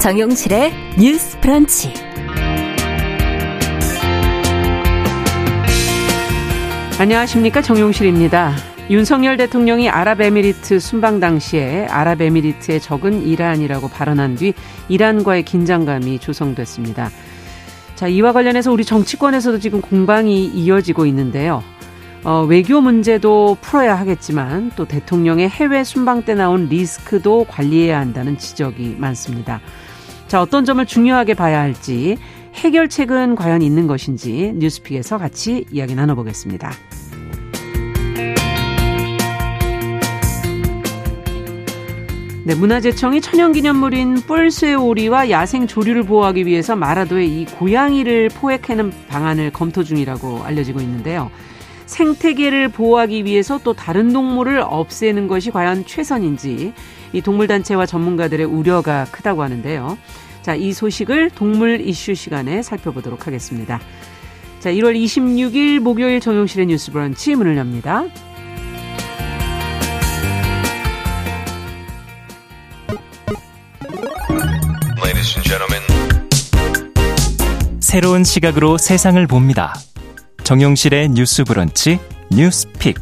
[0.00, 1.92] 정용실의 뉴스 프런치.
[6.98, 7.60] 안녕하십니까.
[7.60, 8.54] 정용실입니다.
[8.88, 14.54] 윤석열 대통령이 아랍에미리트 순방 당시에 아랍에미리트의 적은 이란이라고 발언한 뒤
[14.88, 17.10] 이란과의 긴장감이 조성됐습니다.
[17.94, 21.62] 자, 이와 관련해서 우리 정치권에서도 지금 공방이 이어지고 있는데요.
[22.24, 28.96] 어, 외교 문제도 풀어야 하겠지만 또 대통령의 해외 순방 때 나온 리스크도 관리해야 한다는 지적이
[28.98, 29.60] 많습니다.
[30.30, 32.16] 자, 어떤 점을 중요하게 봐야 할지
[32.54, 36.70] 해결책은 과연 있는 것인지 뉴스픽에서 같이 이야기 나눠보겠습니다.
[42.44, 49.82] 네, 문화재청이 천연기념물인 뿔쇠 오리와 야생 조류를 보호하기 위해서 마라도에 이 고양이를 포획하는 방안을 검토
[49.82, 51.28] 중이라고 알려지고 있는데요.
[51.86, 56.72] 생태계를 보호하기 위해서 또 다른 동물을 없애는 것이 과연 최선인지
[57.12, 59.98] 이 동물단체와 전문가들의 우려가 크다고 하는데요.
[60.42, 63.80] 자, 이 소식을 동물 이슈 시간에 살펴보도록 하겠습니다.
[64.60, 68.04] 자, 1월 26일 목요일 정용실의 뉴스 브런치 문을 엽니다.
[77.90, 79.74] 새로운 시각으로 세상을 봅니다.
[80.44, 81.98] 정용실의 뉴스 브런치
[82.30, 82.94] 뉴스픽.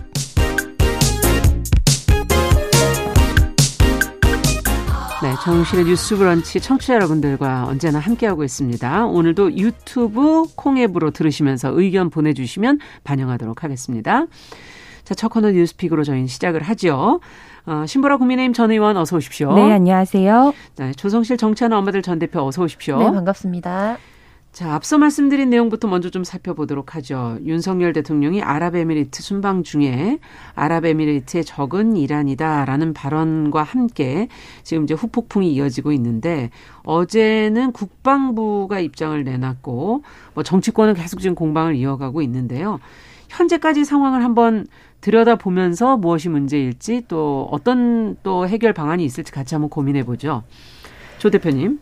[5.48, 9.06] 정용실의 뉴스 브런치 청취자 여러분들과 언제나 함께하고 있습니다.
[9.06, 14.26] 오늘도 유튜브 콩앱으로 들으시면서 의견 보내주시면 반영하도록 하겠습니다.
[15.04, 17.20] 자, 첫 코너 뉴스픽으로 저희는 시작을 하죠.
[17.64, 19.54] 어, 신보라 국민의힘 전 의원 어서 오십시오.
[19.54, 20.52] 네, 안녕하세요.
[20.76, 22.98] 네, 조성실 정치하는 엄마들 전 대표 어서 오십시오.
[22.98, 23.96] 네, 반갑습니다.
[24.58, 27.38] 자, 앞서 말씀드린 내용부터 먼저 좀 살펴보도록 하죠.
[27.44, 30.18] 윤석열 대통령이 아랍에미리트 순방 중에
[30.56, 34.26] 아랍에미리트의 적은 이란이다라는 발언과 함께
[34.64, 36.50] 지금 이제 후폭풍이 이어지고 있는데
[36.82, 40.02] 어제는 국방부가 입장을 내놨고
[40.34, 42.80] 뭐 정치권은 계속 지금 공방을 이어가고 있는데요.
[43.28, 44.66] 현재까지 상황을 한번
[45.02, 50.42] 들여다보면서 무엇이 문제일지 또 어떤 또 해결 방안이 있을지 같이 한번 고민해 보죠.
[51.18, 51.78] 조 대표님.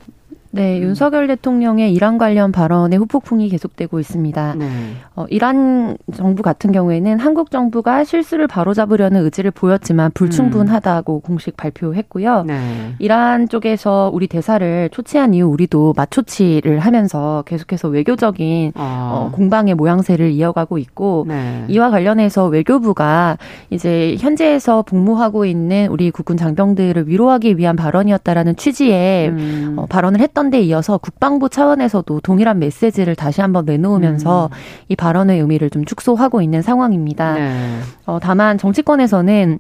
[0.57, 0.83] 네, 음.
[0.85, 4.55] 윤석열 대통령의 이란 관련 발언의 후폭풍이 계속되고 있습니다.
[4.59, 4.67] 네.
[5.15, 11.21] 어, 이란 정부 같은 경우에는 한국 정부가 실수를 바로잡으려는 의지를 보였지만 불충분하다고 음.
[11.21, 12.45] 공식 발표했고요.
[12.45, 12.95] 네.
[12.99, 19.11] 이란 쪽에서 우리 대사를 초치한 이후 우리도 맞초치를 하면서 계속해서 외교적인 아.
[19.13, 21.65] 어, 공방의 모양새를 이어가고 있고 네.
[21.69, 23.37] 이와 관련해서 외교부가
[23.71, 29.75] 이제 현재에서 복무하고 있는 우리 국군 장병들을 위로하기 위한 발언이었다라는 취지의 음.
[29.77, 34.57] 어, 발언을 했던 했던 데 이어서 국방부 차원에서도 동일한 메시지를 다시 한번 내놓으면서 음.
[34.89, 37.35] 이 발언의 의미를 좀 축소하고 있는 상황입니다.
[37.35, 37.81] 네.
[38.07, 39.59] 어, 다만 정치권에서는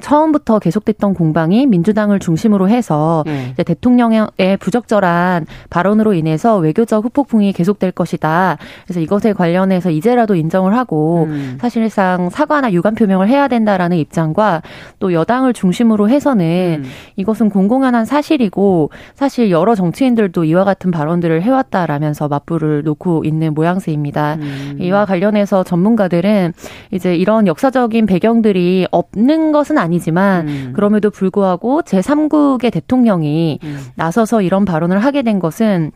[0.00, 3.54] 처음부터 계속됐던 공방이 민주당을 중심으로 해서 네.
[3.56, 4.28] 대통령의
[4.60, 8.58] 부적절한 발언으로 인해서 외교적 후폭풍이 계속될 것이다.
[8.84, 11.58] 그래서 이것에 관련해서 이제라도 인정을 하고 음.
[11.60, 14.62] 사실상 사과나 유감 표명을 해야 된다라는 입장과
[14.98, 16.90] 또 여당을 중심으로 해서는 음.
[17.16, 24.34] 이것은 공공연한 사실이고 사실 여러 정치인들도 이와 같은 발언들을 해왔다라면서 맞불을 놓고 있는 모양새입니다.
[24.34, 24.78] 음.
[24.80, 26.52] 이와 관련해서 전문가들은
[26.90, 30.72] 이제 이런 역사적인 배경들이 없는 것은 것은 아니지만 음.
[30.74, 33.84] 그럼에도 불구하고 제3국의 대통령이 음.
[33.94, 35.92] 나서서 이런 발언을 하게 된 것은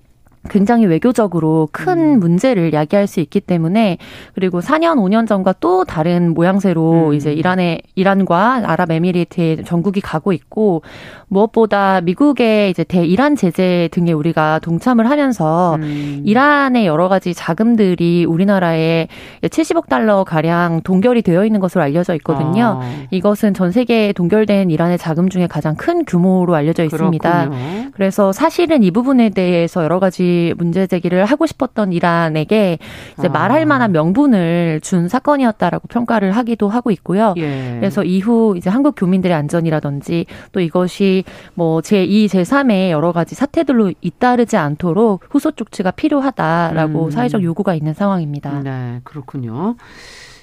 [0.48, 2.20] 굉장히 외교적으로 큰 음.
[2.20, 3.98] 문제를 야기할 수 있기 때문에
[4.34, 7.14] 그리고 4년 5년 전과 또 다른 모양새로 음.
[7.14, 10.82] 이제 이란의 이란과 아랍에미리트의 전국이 가고 있고
[11.28, 16.22] 무엇보다 미국의 이제 대이란 제재 등에 우리가 동참을 하면서 음.
[16.24, 19.08] 이란의 여러 가지 자금들이 우리나라에
[19.42, 22.80] 70억 달러 가량 동결이 되어 있는 것으로 알려져 있거든요.
[22.82, 23.06] 아.
[23.10, 27.48] 이것은 전 세계에 동결된 이란의 자금 중에 가장 큰 규모로 알려져 있습니다.
[27.48, 27.90] 그렇군요.
[27.92, 32.78] 그래서 사실은 이 부분에 대해서 여러 가지 문제 제기를 하고 싶었던 이란에게
[33.18, 33.30] 이제 아.
[33.30, 37.34] 말할 만한 명분을 준 사건이었다라고 평가를 하기도 하고 있고요.
[37.36, 37.76] 예.
[37.78, 41.24] 그래서 이후 이제 한국 교민들의 안전이라든지 또 이것이
[41.54, 47.10] 뭐 제2, 제3의 여러 가지 사태들로 잇따르지 않도록 후속 조치가 필요하다라고 음.
[47.10, 48.60] 사회적 요구가 있는 상황입니다.
[48.62, 49.76] 네, 그렇군요.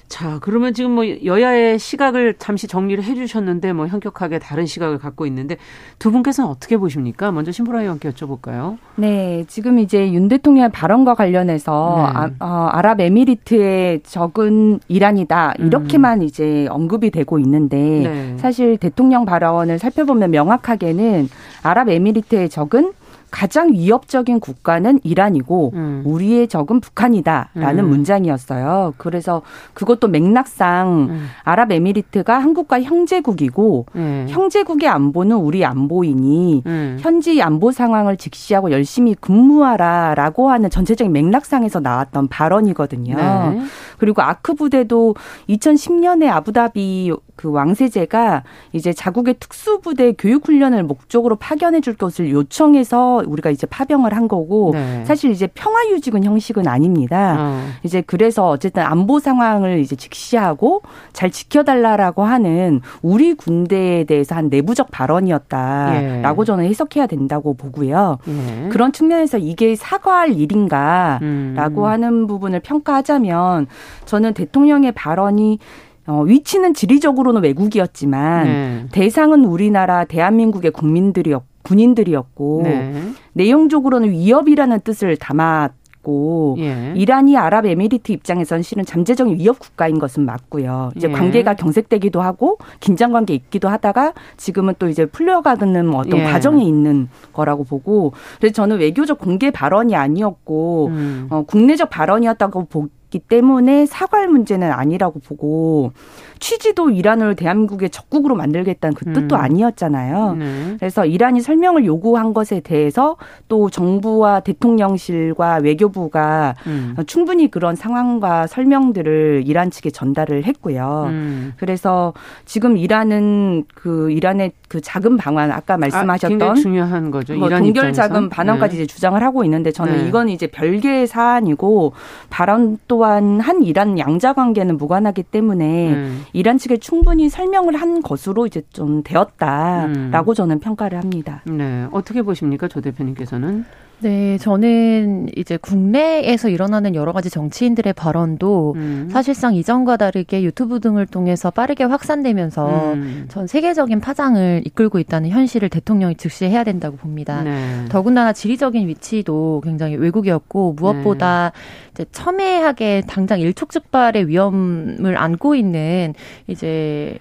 [0.08, 5.26] 자, 그러면 지금 뭐 여야의 시각을 잠시 정리를 해 주셨는데 뭐 현격하게 다른 시각을 갖고
[5.26, 5.58] 있는데
[5.98, 7.30] 두 분께서는 어떻게 보십니까?
[7.30, 8.78] 먼저 신보라 의원께 여쭤볼까요?
[8.96, 12.18] 네, 지금 이제 윤 대통령의 발언과 관련해서 네.
[12.18, 16.22] 아, 어, 아랍에미리트의 적은 이란이다 이렇게만 음.
[16.22, 18.36] 이제 언급이 되고 있는데 네.
[18.38, 21.28] 사실 대통령 발언을 살펴보면 명확하게는
[21.62, 22.92] 아랍에미리트의 적은
[23.30, 26.02] 가장 위협적인 국가는 이란이고 음.
[26.04, 27.88] 우리의 적은 북한이다라는 음.
[27.88, 28.94] 문장이었어요.
[28.96, 29.42] 그래서
[29.74, 31.26] 그것도 맥락상 음.
[31.44, 34.26] 아랍에미리트가 한국과 형제국이고 음.
[34.28, 36.96] 형제국의 안보는 우리 안보이니 음.
[37.00, 43.16] 현지 안보 상황을 직시하고 열심히 근무하라라고 하는 전체적인 맥락상에서 나왔던 발언이거든요.
[43.16, 43.60] 네.
[43.98, 45.14] 그리고 아크 부대도
[45.48, 48.42] 2010년에 아부다비 그 왕세제가
[48.72, 55.04] 이제 자국의 특수부대 교육훈련을 목적으로 파견해 줄 것을 요청해서 우리가 이제 파병을 한 거고 네.
[55.04, 57.36] 사실 이제 평화유지군 형식은 아닙니다.
[57.38, 57.64] 어.
[57.84, 64.90] 이제 그래서 어쨌든 안보 상황을 이제 직시하고 잘 지켜달라라고 하는 우리 군대에 대해서 한 내부적
[64.90, 66.44] 발언이었다라고 예.
[66.44, 68.18] 저는 해석해야 된다고 보고요.
[68.26, 68.68] 예.
[68.70, 71.84] 그런 측면에서 이게 사과할 일인가라고 음.
[71.84, 73.68] 하는 부분을 평가하자면
[74.04, 75.58] 저는 대통령의 발언이
[76.06, 78.86] 어, 위치는 지리적으로는 외국이었지만 네.
[78.92, 82.94] 대상은 우리나라 대한민국의 국민들이었 군인들이었고 네.
[83.34, 86.92] 내용적으로는 위협이라는 뜻을 담았 고 예.
[86.94, 90.92] 이란이 아랍에미리트 입장에선 실은 잠재적인 위협 국가인 것은 맞고요.
[90.96, 91.12] 이제 예.
[91.12, 96.24] 관계가 경색되기도 하고 긴장 관계 있기도 하다가 지금은 또 이제 풀려가는 어떤 예.
[96.24, 101.26] 과정에 있는 거라고 보고 그래서 저는 외교적 공개 발언이 아니었고 음.
[101.30, 105.92] 어, 국내적 발언이었다고 보, 있 기 때문에 사과할 문제는 아니라고 보고
[106.40, 109.40] 취지도 이란을 대한민국의 적국으로 만들겠다는 그 뜻도 음.
[109.40, 110.34] 아니었잖아요.
[110.34, 110.76] 네.
[110.78, 113.16] 그래서 이란이 설명을 요구한 것에 대해서
[113.48, 116.96] 또 정부와 대통령실과 외교부가 음.
[117.06, 121.06] 충분히 그런 상황과 설명들을 이란 측에 전달을 했고요.
[121.08, 121.54] 음.
[121.56, 122.12] 그래서
[122.44, 127.34] 지금 이란은 그 이란의 그 자금 방안 아까 아, 말씀하셨던 아, 중요한 거죠.
[127.34, 128.82] 뭐 동결 자금 반환까지 네.
[128.82, 130.08] 이제 주장을 하고 있는데 저는 네.
[130.08, 131.94] 이건 이제 별개의 사안이고
[132.28, 136.24] 발언 또한 한 이란 양자 관계는 무관하기 때문에 음.
[136.34, 140.34] 이란 측에 충분히 설명을 한 것으로 이제 좀 되었다라고 음.
[140.34, 141.42] 저는 평가를 합니다.
[141.46, 141.86] 네.
[141.90, 142.68] 어떻게 보십니까?
[142.68, 143.64] 조 대표님께서는?
[144.00, 149.08] 네, 저는 이제 국내에서 일어나는 여러 가지 정치인들의 발언도 음.
[149.10, 153.24] 사실상 이전과 다르게 유튜브 등을 통해서 빠르게 확산되면서 음.
[153.28, 157.42] 전 세계적인 파장을 이끌고 있다는 현실을 대통령이 즉시해야 된다고 봅니다.
[157.42, 157.86] 네.
[157.88, 161.60] 더군다나 지리적인 위치도 굉장히 외국이었고 무엇보다 네.
[161.92, 166.14] 이제 첨예하게 당장 일촉즉발의 위험을 안고 있는
[166.46, 167.18] 이제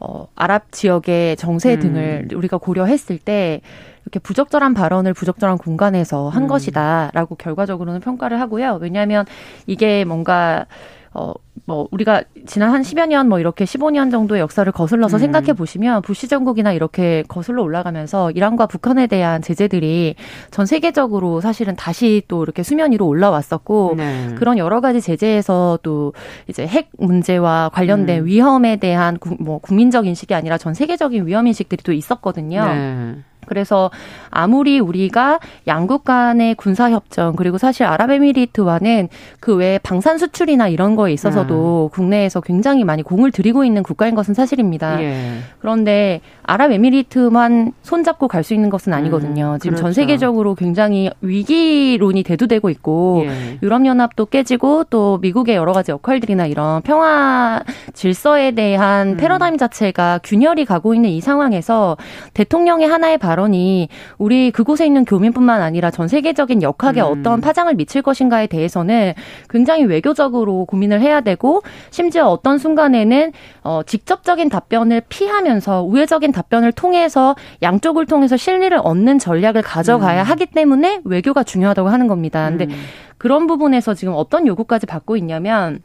[0.00, 1.80] 어, 아랍 지역의 정세 음.
[1.80, 3.60] 등을 우리가 고려했을 때
[4.04, 6.48] 이렇게 부적절한 발언을 부적절한 공간에서 한 음.
[6.48, 8.78] 것이다라고 결과적으로는 평가를 하고요.
[8.80, 9.26] 왜냐하면
[9.66, 10.66] 이게 뭔가
[11.12, 11.32] 어,
[11.64, 15.18] 뭐, 우리가 지난 한 10여 년, 뭐, 이렇게 15년 정도의 역사를 거슬러서 음.
[15.18, 20.16] 생각해 보시면, 부시 정국이나 이렇게 거슬러 올라가면서 이란과 북한에 대한 제재들이
[20.50, 24.34] 전 세계적으로 사실은 다시 또 이렇게 수면 위로 올라왔었고, 네.
[24.36, 26.12] 그런 여러 가지 제재에서 또
[26.48, 28.26] 이제 핵 문제와 관련된 음.
[28.26, 32.64] 위험에 대한 구, 뭐, 국민적 인식이 아니라 전 세계적인 위험 인식들이 또 있었거든요.
[32.64, 33.14] 네.
[33.50, 33.90] 그래서
[34.30, 39.08] 아무리 우리가 양국 간의 군사 협정 그리고 사실 아랍에미리트와는
[39.40, 41.88] 그 외에 방산 수출이나 이런 거에 있어서도 음.
[41.90, 45.02] 국내에서 굉장히 많이 공을 들이고 있는 국가인 것은 사실입니다.
[45.02, 45.38] 예.
[45.60, 49.52] 그런데 아랍에미리트만 손잡고 갈 수 있는 것은 아니거든요.
[49.52, 49.82] 음, 지금 그렇죠.
[49.82, 53.58] 전 세계적으로 굉장히 위기론이 대두되고 있고 예.
[53.62, 57.62] 유럽 연합도 깨지고 또 미국의 여러 가지 역할들이나 이런 평화
[57.92, 59.16] 질서에 대한 음.
[59.18, 61.98] 패러다임 자체가 균열이 가고 있는 이 상황에서
[62.32, 63.88] 대통령의 하나의 발언 발언이
[64.18, 67.06] 우리 그곳에 있는 교민뿐만 아니라 전 세계적인 역학에 음.
[67.06, 69.14] 어떤 파장을 미칠 것인가에 대해서는
[69.48, 73.32] 굉장히 외교적으로 고민을 해야 되고 심지어 어떤 순간에는
[73.62, 80.24] 어 직접적인 답변을 피하면서 우회적인 답변을 통해서 양쪽을 통해서 실리를 얻는 전략을 가져가야 음.
[80.24, 82.48] 하기 때문에 외교가 중요하다고 하는 겁니다.
[82.48, 82.82] 근데 음.
[83.18, 85.82] 그런 부분에서 지금 어떤 요구까지 받고 있냐면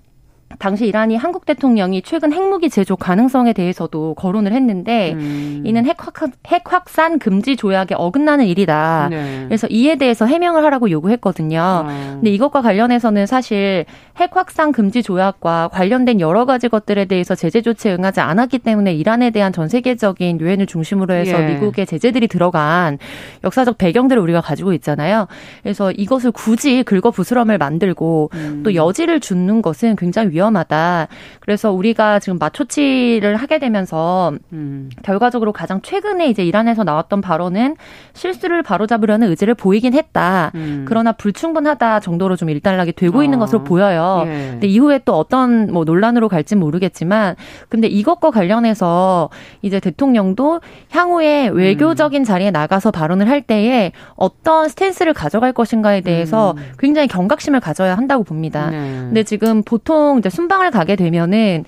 [0.60, 5.64] 당시 이란이 한국 대통령이 최근 핵무기 제조 가능성에 대해서도 거론을 했는데 음.
[5.66, 6.14] 이는 핵, 확,
[6.48, 9.08] 핵 확산 금지 조약에 어긋나는 일이다.
[9.10, 9.44] 네.
[9.48, 11.60] 그래서 이에 대해서 해명을 하라고 요구했거든요.
[11.60, 12.12] 아.
[12.14, 13.86] 근데 이것과 관련해서는 사실
[14.18, 19.32] 핵 확산 금지 조약과 관련된 여러 가지 것들에 대해서 제재 조치에 응하지 않았기 때문에 이란에
[19.32, 21.54] 대한 전 세계적인 유엔을 중심으로 해서 예.
[21.54, 22.98] 미국의 제재들이 들어간
[23.44, 25.28] 역사적 배경들을 우리가 가지고 있잖아요.
[25.64, 28.62] 그래서 이것을 굳이 긁어 부스럼을 만들고 음.
[28.64, 31.08] 또 여지를 주는 것은 굉장히 위험하다.
[31.40, 34.90] 그래서 우리가 지금 마초치를 하게 되면서 음.
[35.02, 37.76] 결과적으로 가장 최근에 이제 이란에서 나왔던 발언은
[38.14, 40.52] 실수를 바로잡으려는 의지를 보이긴 했다.
[40.56, 40.86] 음.
[40.88, 43.24] 그러나 불충분하다 정도로 좀 일단락이 되고 어.
[43.24, 44.24] 있는 것으로 보여요.
[44.28, 44.50] 예.
[44.52, 47.36] 근데 이후에 또 어떤 뭐 논란으로 갈지 모르겠지만
[47.70, 49.30] 근데 이것과 관련해서
[49.62, 52.24] 이제 대통령도 향후에 외교적인 음.
[52.24, 56.72] 자리에 나가서 발언을 할 때에 어떤 스탠스를 가져갈 것인가에 대해서 음.
[56.80, 58.70] 굉장히 경각심을 가져야 한다고 봅니다.
[58.70, 58.78] 네.
[58.78, 61.66] 근데 지금 보통 이제 순방을 가게 되면은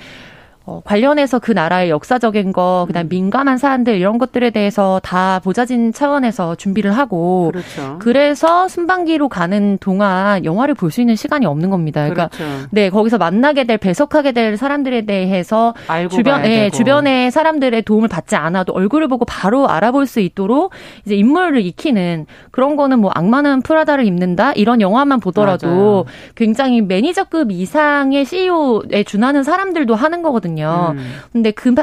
[0.70, 3.10] 어, 관련해서 그 나라의 역사적인 거, 그다음 음.
[3.10, 7.96] 민감한 사안들 이런 것들에 대해서 다 보좌진 차원에서 준비를 하고 그렇죠.
[8.00, 12.02] 그래서 순방기로 가는 동안 영화를 볼 수 있는 시간이 없는 겁니다.
[12.10, 12.68] 그러니까 그렇죠.
[12.72, 15.74] 네 거기서 만나게 될 배석하게 될 사람들에 대해서
[16.10, 20.72] 주변 예, 주변의 사람들의 도움을 받지 않아도 얼굴을 보고 바로 알아볼 수 있도록
[21.06, 26.06] 이제 인물을 익히는 그런 거는 뭐 악마는 프라다를 입는다 이런 영화만 보더라도 맞아요.
[26.36, 30.57] 굉장히 매니저급 이상의 CEO에 준하는 사람들도 하는 거거든요.
[30.66, 30.94] 거거든요.
[30.98, 31.16] 음.
[31.32, 31.74] 근데 그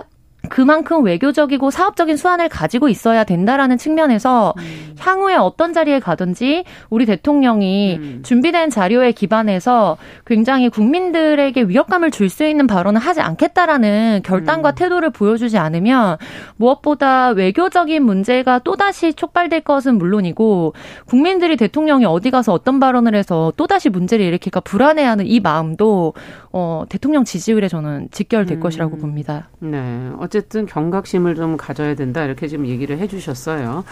[0.50, 4.94] 그만큼 외교적이고 사업적인 수완을 가지고 있어야 된다라는 측면에서 음.
[4.98, 8.22] 향후에 어떤 자리에 가든지 우리 대통령이 음.
[8.24, 9.96] 준비된 자료에 기반해서
[10.26, 14.74] 굉장히 국민들에게 위협감을 줄 수 있는 발언을 하지 않겠다라는 결단과 음.
[14.74, 16.16] 태도를 보여주지 않으면
[16.56, 20.74] 무엇보다 외교적인 문제가 또다시 촉발될 것은 물론이고
[21.06, 26.14] 국민들이 대통령이 어디 가서 어떤 발언을 해서 또다시 문제를 일으킬까 불안해하는 이 마음도
[26.52, 28.60] 어, 대통령 지지율에 저는 직결될 음.
[28.60, 29.48] 것이라고 봅니다.
[29.60, 30.10] 네.
[30.34, 33.84] 어쨌든 경각심을 좀 가져야 된다 이렇게 지금 얘기를 해주셨어요.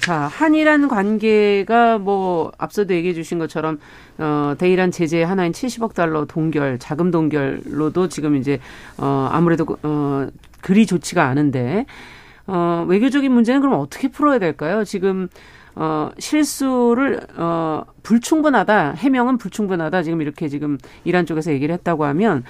[0.00, 3.78] 자, 한일한 관계가 뭐 앞서도 얘기해 주신 것처럼
[4.18, 8.58] 어 대이란 제재 하나인 70억 달러 동결, 자금 동결로도 지금 이제
[8.98, 10.26] 어 아무래도 어
[10.60, 11.86] 그리 좋지가 않은데
[12.48, 14.82] 어 외교적인 문제는 그럼 어떻게 풀어야 될까요?
[14.82, 15.28] 지금
[15.76, 20.02] 어 실수를 어 불충분하다, 해명은 불충분하다.
[20.02, 22.42] 지금 이렇게 지금 이란 쪽에서 얘기를 했다고 하면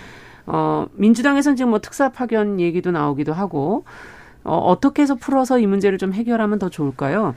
[0.53, 3.85] 어, 민주당에서는 지금 뭐 특사 파견 얘기도 나오기도 하고,
[4.43, 7.35] 어, 어떻게 해서 풀어서 이 문제를 좀 해결하면 더 좋을까요?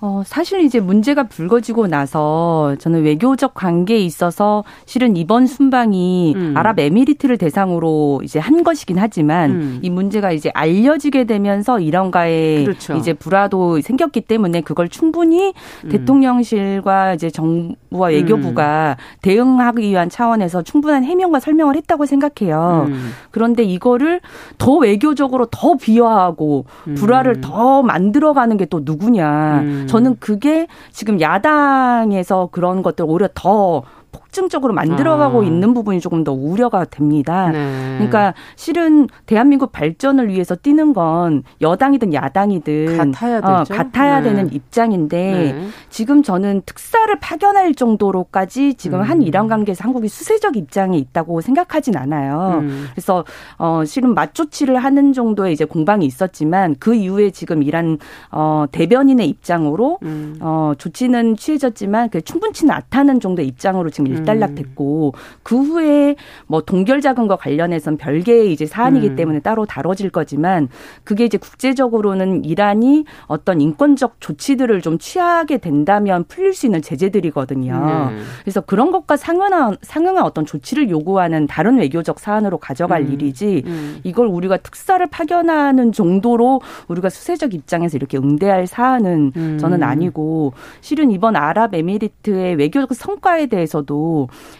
[0.00, 6.54] 어, 사실 이제 문제가 불거지고 나서 저는 외교적 관계에 있어서 실은 이번 순방이 음.
[6.56, 9.78] 아랍에미리트를 대상으로 이제 한 것이긴 하지만 음.
[9.82, 12.94] 이 문제가 이제 알려지게 되면서 이런가에 그렇죠.
[12.94, 15.88] 이제 불화도 생겼기 때문에 그걸 충분히 음.
[15.88, 19.02] 대통령실과 이제 정부와 외교부가 음.
[19.22, 22.86] 대응하기 위한 차원에서 충분한 해명과 설명을 했다고 생각해요.
[22.88, 23.10] 음.
[23.30, 24.20] 그런데 이거를
[24.58, 26.94] 더 외교적으로 더 비화하고 음.
[26.94, 29.83] 불화를 더 만들어가는 게 또 누구냐.
[29.86, 33.82] 저는 그게 지금 야당에서 그런 것들 오히려 더
[34.14, 35.44] 폭증적으로 만들어가고 아.
[35.44, 37.50] 있는 부분이 조금 더 우려가 됩니다.
[37.50, 37.94] 네.
[37.96, 43.74] 그러니까 실은 대한민국 발전을 위해서 뛰는 건 여당이든 야당이든 같아야 어, 되죠.
[43.74, 44.30] 어, 같아야 네.
[44.30, 45.68] 되는 입장인데 네.
[45.90, 49.04] 지금 저는 특사를 파견할 정도로까지 지금 음.
[49.04, 52.60] 한 이란 관계에서 한국이 수세적 입장에 있다고 생각하진 않아요.
[52.62, 52.86] 음.
[52.92, 53.24] 그래서
[53.58, 57.98] 어 실은 맞조치를 하는 정도의 이제 공방이 있었지만 그 이후에 지금 이란
[58.30, 60.36] 어 대변인의 입장으로 음.
[60.40, 65.18] 어 조치는 취해졌지만 그 충분치는 않다는 정도의 입장으로 지금 일 일단락됐고 음.
[65.42, 69.16] 그 후에 뭐 동결 자금과 관련해서는 별개의 이제 사안이기 음.
[69.16, 70.68] 때문에 따로 다뤄질 거지만
[71.04, 78.10] 그게 이제 국제적으로는 이란이 어떤 인권적 조치들을 좀 취하게 된다면 풀릴 수 있는 제재들이거든요.
[78.10, 78.18] 네.
[78.42, 83.12] 그래서 그런 것과 상응한 상응한 어떤 조치를 요구하는 다른 외교적 사안으로 가져갈 음.
[83.12, 84.00] 일이지 음.
[84.04, 89.58] 이걸 우리가 특사를 파견하는 정도로 우리가 수세적 입장에서 이렇게 응대할 사안은 음.
[89.58, 93.93] 저는 아니고 실은 이번 아랍에미리트의 외교적 성과에 대해서도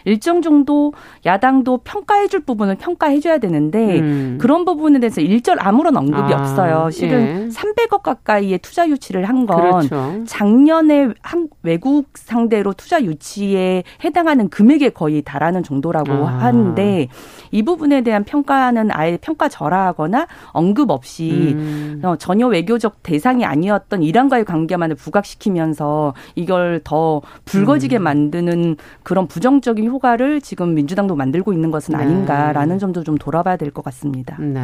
[0.05, 0.93] 일정 정도
[1.25, 4.39] 야당도 평가해줄 부분을 평가해줘야 되는데 음.
[4.41, 6.91] 그런 부분에 대해서 일절 아무런 언급이 아, 없어요.
[6.91, 7.49] 실은 예.
[7.49, 10.25] 300억 가까이의 투자 유치를 한건 그렇죠.
[10.27, 16.45] 작년에 한 외국 상대로 투자 유치에 해당하는 금액에 거의 달하는 정도라고 아.
[16.45, 17.09] 하는데
[17.51, 22.01] 이 부분에 대한 평가는 아예 평가 절하하거나 언급 없이 음.
[22.05, 28.03] 어, 전혀 외교적 대상이 아니었던 이란과의 관계만을 부각시키면서 이걸 더 불거지게 음.
[28.03, 32.03] 만드는 그런 부정적인 효과를 지금 민주당도 만들고 있는 것은 네.
[32.05, 34.37] 아닌가라는 점도 좀 돌아봐야 될 것 같습니다.
[34.39, 34.61] 네.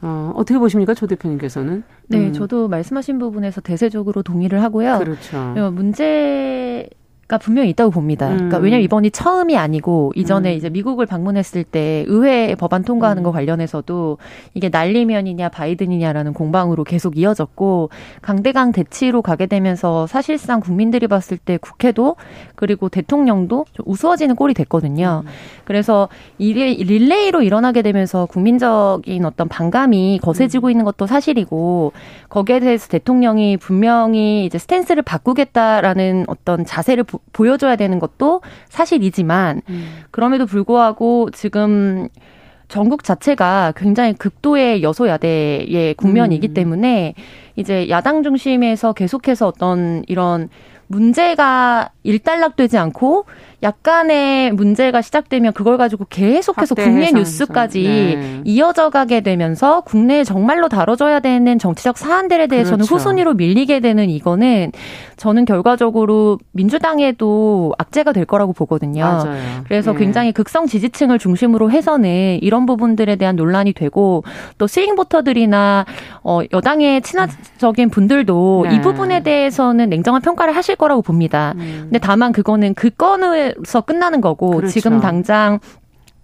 [0.00, 0.94] 어, 어떻게 보십니까?
[0.94, 1.84] 조 대표님께서는?
[2.08, 2.32] 네, 음.
[2.32, 4.98] 저도 말씀하신 부분에서 대세적으로 동의를 하고요.
[4.98, 5.36] 그렇죠.
[5.56, 6.88] 어, 문제
[7.28, 8.26] 가 분명히 있다고 봅니다.
[8.26, 8.48] 그러니까 음.
[8.48, 10.56] 그러니까 왜냐면 이번이 처음이 아니고 이전에 음.
[10.56, 13.24] 이제 미국을 방문했을 때 의회 법안 통과하는 음.
[13.24, 14.18] 거 관련해서도
[14.54, 22.16] 이게 날리면이냐 바이든이냐라는 공방으로 계속 이어졌고 강대강 대치로 가게 되면서 사실상 국민들이 봤을 때 국회도
[22.56, 25.22] 그리고 대통령도 좀 우스워지는 꼴이 됐거든요.
[25.24, 25.30] 음.
[25.64, 30.70] 그래서 이게 릴레이로 일어나게 되면서 국민적인 어떤 반감이 거세지고 음.
[30.72, 31.92] 있는 것도 사실이고
[32.28, 40.02] 거기에 대해서 대통령이 분명히 이제 스탠스를 바꾸겠다라는 어떤 자세를 보 여줘야 되는 것도 사실이지만 음.
[40.10, 42.08] 그럼에도 불구하고 지금
[42.68, 46.54] 전국 자체가 굉장히 극도의 여소야대의 국면이기 음.
[46.54, 47.14] 때문에
[47.56, 50.48] 이제 야당 중심에서 계속해서 어떤 이런
[50.86, 53.26] 문제가 일단락되지 않고
[53.62, 58.40] 약간의 문제가 시작되면 그걸 가지고 계속해서 국내 해상, 뉴스까지 네.
[58.44, 62.94] 이어져 가게 되면서 국내에 정말로 다뤄져야 되는 정치적 사안들에 대해서는 그렇죠.
[62.94, 64.72] 후순위로 밀리게 되는 이거는
[65.16, 69.04] 저는 결과적으로 민주당에도 악재가 될 거라고 보거든요.
[69.04, 69.62] 맞아요.
[69.68, 69.98] 그래서 네.
[69.98, 74.24] 굉장히 극성 지지층을 중심으로 해서는 이런 부분들에 대한 논란이 되고
[74.58, 75.84] 또 스윙 보터들이나
[76.22, 78.76] 어 여당의 친화적인 분들도 네.
[78.76, 81.54] 이 부분에 대해서는 냉정한 평가를 하실 거라고 봅니다.
[81.56, 81.80] 음.
[81.84, 83.22] 근데 다만 그거는 그 건
[83.60, 84.72] 에서 끝나는 거고 그렇죠.
[84.72, 85.58] 지금 당장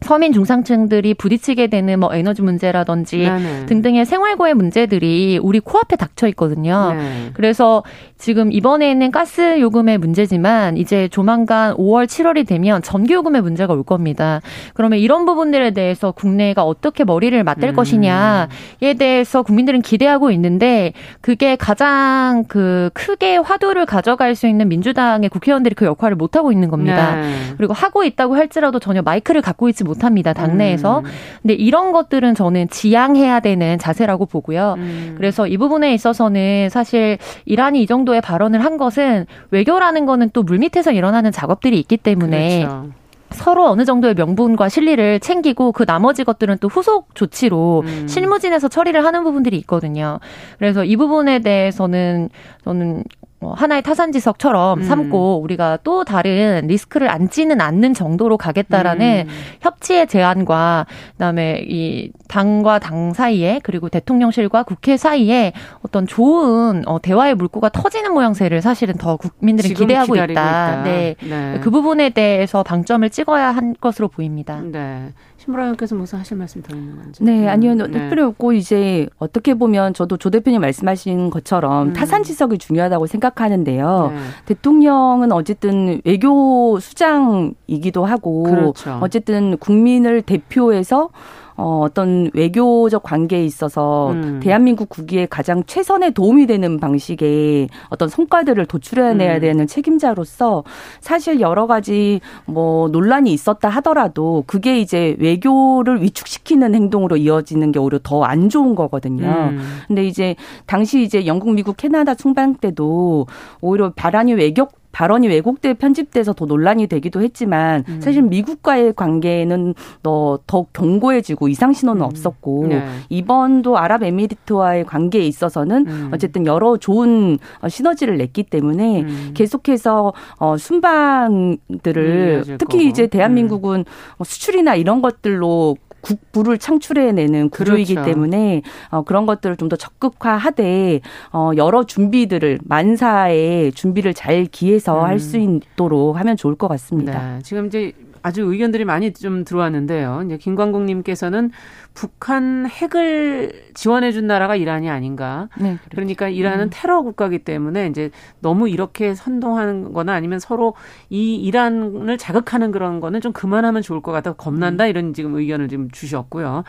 [0.01, 3.67] 서민 중상층들이 부딪히게 되는 뭐 에너지 문제라든지 네네.
[3.67, 6.95] 등등의 생활고의 문제들이 우리 코앞에 닥쳐 있거든요.
[6.97, 7.31] 네.
[7.35, 7.83] 그래서
[8.17, 14.41] 지금 이번에는 가스 요금의 문제지만 이제 조만간 5월, 7월이 되면 전기 요금의 문제가 올 겁니다.
[14.75, 17.75] 그러면 이런 부분들에 대해서 국내가 어떻게 머리를 맞댈 음.
[17.75, 25.75] 것이냐에 대해서 국민들은 기대하고 있는데 그게 가장 그 크게 화두를 가져갈 수 있는 민주당의 국회의원들이
[25.75, 27.17] 그 역할을 못 하고 있는 겁니다.
[27.17, 27.35] 네.
[27.57, 30.33] 그리고 하고 있다고 할지라도 전혀 마이크를 갖고 있지 못합니다.
[30.33, 31.01] 당내에서.
[31.01, 31.05] 음.
[31.43, 34.75] 근데 이런 것들은 저는 지양해야 되는 자세라고 보고요.
[34.79, 35.15] 음.
[35.17, 40.93] 그래서 이 부분에 있어서는 사실 이란이 이 정도의 발언을 한 것은 외교라는 거는 또 물밑에서
[40.93, 42.89] 일어나는 작업들이 있기 때문에 그렇죠.
[43.31, 48.09] 서로 어느 정도의 명분과 실리를 챙기고 그 나머지 것들은 또 후속 조치로 음.
[48.09, 50.19] 실무진에서 처리를 하는 부분들이 있거든요.
[50.59, 52.31] 그래서 이 부분에 대해서는
[52.65, 53.05] 저는 뭐
[53.41, 54.85] 하나의 타산지석처럼 음.
[54.85, 59.35] 삼고 우리가 또 다른 리스크를 안지는 않는 정도로 가겠다라는 음.
[59.61, 65.53] 협치의 제안과 그다음에 이 당과 당 사이에 그리고 대통령실과 국회 사이에
[65.83, 70.25] 어떤 좋은 어, 대화의 물꼬가 터지는 모양새를 사실은 더 국민들이 기대하고 있다.
[70.25, 70.83] 있다.
[70.83, 71.15] 네.
[71.23, 71.61] 네.
[71.63, 74.61] 그 부분에 대해서 방점을 찍어야 한 것으로 보입니다.
[74.61, 75.13] 네.
[75.49, 77.25] 신보라님께서 무슨 하실 말씀 더 있는 건지.
[77.25, 77.75] 네, 음, 아니요.
[77.75, 77.91] 네.
[77.91, 81.93] 특별히 없고 이제 어떻게 보면 저도 조 대표님 말씀하신 것처럼 음.
[81.93, 84.13] 타산 지석이 중요하다고 생각하는데요.
[84.15, 84.19] 네.
[84.47, 88.99] 대통령은 어쨌든 외교 수장이기도 하고 그렇죠.
[89.01, 91.11] 어쨌든 국민을 대표해서
[91.59, 94.41] 어, 어떤 외교적 관계에 있어서 음.
[94.41, 99.41] 대한민국 국위에 가장 최선의 도움이 되는 방식의 어떤 성과들을 도출해내야 음.
[99.41, 100.63] 되는 책임자로서
[101.01, 107.99] 사실 여러 가지 뭐 논란이 있었다 하더라도 그게 이제 외교를 위축시키는 행동으로 이어지는 게 오히려
[108.03, 109.27] 더 안 좋은 거거든요.
[109.27, 109.59] 음.
[109.87, 110.37] 근데 이제
[110.67, 113.27] 당시 이제 영국, 미국, 캐나다 총방 때도
[113.61, 118.01] 오히려 바란이 외교 발언이 왜곡돼 편집돼서 더 논란이 되기도 했지만 음.
[118.01, 122.05] 사실 미국과의 관계는 더, 더 견고해지고 이상 신호는 음.
[122.05, 122.83] 없었고 네.
[123.09, 126.11] 이번도 아랍에미리트와의 관계에 있어서는 음.
[126.13, 129.31] 어쨌든 여러 좋은 어, 시너지를 냈기 때문에 음.
[129.35, 132.83] 계속해서 어, 순방들을 특히 거고.
[132.89, 134.25] 이제 대한민국은 음.
[134.25, 135.77] 수출이나 이런 것들로
[136.09, 138.11] 국부를 창출해내는 구조이기 그렇죠.
[138.11, 141.01] 때문에 어, 그런 것들을 좀 더 적극화하되
[141.33, 145.05] 어, 여러 준비들을 만사의 준비를 잘 기해서 음.
[145.05, 147.35] 할수 있도록 하면 좋을 것 같습니다.
[147.35, 147.43] 네.
[147.43, 150.23] 지금 이제 아주 의견들이 많이 좀 들어왔는데요.
[150.27, 151.51] 이제 김광국 님께서는
[151.95, 155.49] 북한 핵을 지원해 준 나라가 이란이 아닌가.
[155.57, 155.89] 네, 그렇죠.
[155.91, 156.71] 그러니까 이란은 음.
[156.73, 160.75] 테러 국가기 때문에 이제 너무 이렇게 선동하는 거나 아니면 서로
[161.11, 164.89] 이 이란을 자극하는 그런 거는 좀 그만하면 좋을 것 같아 겁난다 음.
[164.91, 166.65] 이런 지금 의견을 지금 주셨고요.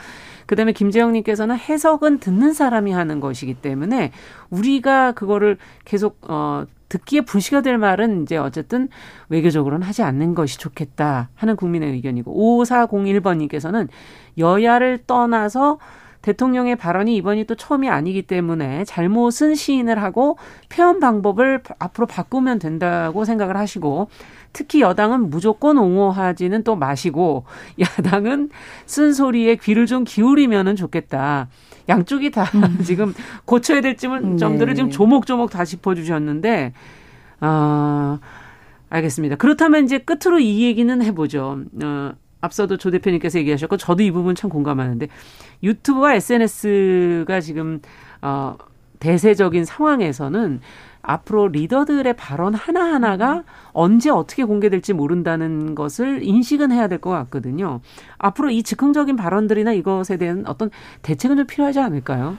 [0.47, 4.11] 그다음에 김재영 님께서는 해석은 듣는 사람이 하는 것이기 때문에
[4.49, 8.89] 우리가 그거를 계속 어 듣기에 불시가 될 말은 이제 어쨌든
[9.29, 13.87] 외교적으로는 하지 않는 것이 좋겠다 하는 국민의 의견이고 5401번님께서는
[14.37, 15.77] 여야를 떠나서
[16.21, 23.23] 대통령의 발언이 이번이 또 처음이 아니기 때문에 잘못은 시인을 하고 표현 방법을 앞으로 바꾸면 된다고
[23.23, 24.09] 생각을 하시고
[24.51, 27.45] 특히 여당은 무조건 옹호하지는 또 마시고
[27.79, 28.49] 야당은
[28.85, 31.47] 쓴소리에 귀를 좀 기울이면은 좋겠다.
[31.89, 32.79] 양쪽이 다 음.
[32.85, 33.13] 지금
[33.45, 34.95] 고쳐야 될 점을, 점들을 지금 네.
[34.95, 36.73] 조목조목 다 짚어주셨는데,
[37.41, 38.19] 아,
[38.89, 39.35] 알겠습니다.
[39.35, 41.61] 그렇다면 이제 끝으로 이 얘기는 해보죠.
[41.83, 45.07] 어, 앞서도 조 대표님께서 얘기하셨고, 저도 이 부분 참 공감하는데,
[45.63, 47.81] 유튜브와 SNS가 지금,
[48.21, 48.55] 어,
[48.99, 50.61] 대세적인 상황에서는
[51.01, 57.79] 앞으로 리더들의 발언 하나하나가 언제 어떻게 공개될지 모른다는 것을 인식은 해야 될 것 같거든요.
[58.17, 60.69] 앞으로 이 즉흥적인 발언들이나 이것에 대한 어떤
[61.01, 62.37] 대책은 좀 필요하지 않을까요?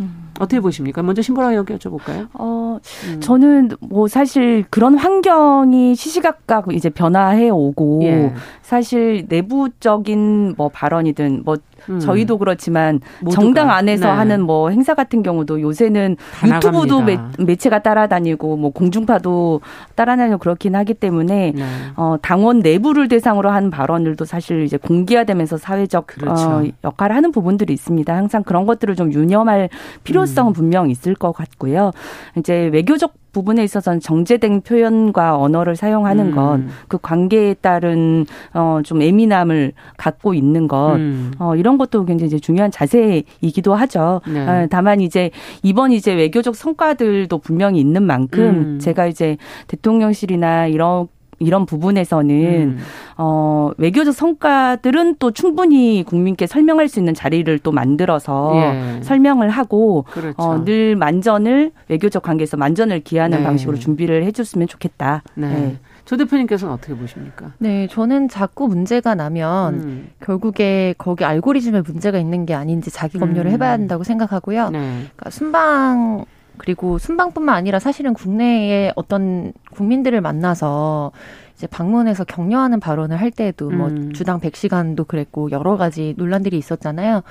[0.00, 0.30] 음.
[0.40, 1.02] 어떻게 보십니까?
[1.02, 2.28] 먼저 신보라 의원 여쭤볼까요?
[2.32, 3.20] 어, 음.
[3.20, 8.34] 저는 뭐 사실 그런 환경이 시시각각 이제 변화해 오고 예.
[8.62, 11.56] 사실 내부적인 뭐 발언이든 뭐
[11.90, 12.00] 음.
[12.00, 13.40] 저희도 그렇지만 모두가.
[13.40, 14.12] 정당 안에서 네.
[14.12, 19.60] 하는 뭐 행사 같은 경우도 요새는 유튜브도 매, 매체가 따라다니고 뭐 공중파도
[19.94, 21.64] 따라다니고 그렇긴 하기 때문에 네.
[21.96, 26.42] 어, 당원 내부를 대상으로 한 발언들도 사실 이제 공개화되면서 사회적 그렇죠.
[26.42, 28.14] 어, 역할을 하는 부분들이 있습니다.
[28.14, 29.68] 항상 그런 것들을 좀 유념할
[30.04, 30.54] 필요성은 음.
[30.54, 31.90] 분명 있을 것 같고요.
[32.36, 36.34] 이제 외교적 부분에 있어서는 정제된 표현과 언어를 사용하는 음.
[36.34, 41.32] 것, 그 관계에 따른 어, 좀 예민함을 갖고 있는 것, 음.
[41.38, 44.20] 어, 이런 것도 굉장히 이제 중요한 자세이기도 하죠.
[44.32, 44.46] 네.
[44.46, 45.30] 어, 다만 이제
[45.62, 48.78] 이번 이제 외교적 성과들도 분명히 있는 만큼 음.
[48.80, 49.36] 제가 이제
[49.68, 51.08] 대통령실이나 이런
[51.40, 52.78] 이런 부분에서는 음.
[53.16, 59.02] 어 외교적 성과들은 또 충분히 국민께 설명할 수 있는 자리를 또 만들어서 예.
[59.02, 60.36] 설명을 하고 그렇죠.
[60.36, 63.44] 어, 늘 만전을 외교적 관계에서 만전을 기하는 네.
[63.44, 65.22] 방식으로 준비를 해줬으면 좋겠다.
[65.34, 65.48] 네.
[65.48, 65.76] 네.
[66.04, 67.52] 조 대표님께서는 어떻게 보십니까?
[67.58, 70.08] 네, 저는 자꾸 문제가 나면 음.
[70.20, 73.52] 결국에 거기 알고리즘에 문제가 있는 게 아닌지 자기 검열을 음.
[73.52, 74.70] 해봐야 한다고 생각하고요.
[74.70, 74.78] 네.
[74.78, 76.24] 그러니까 순방
[76.58, 81.12] 그리고 순방뿐만 아니라 사실은 국내에 어떤 국민들을 만나서
[81.54, 84.12] 이제 방문해서 격려하는 발언을 할 때에도 뭐 음.
[84.12, 87.22] 주당 100시간도 그랬고 여러 가지 논란들이 있었잖아요.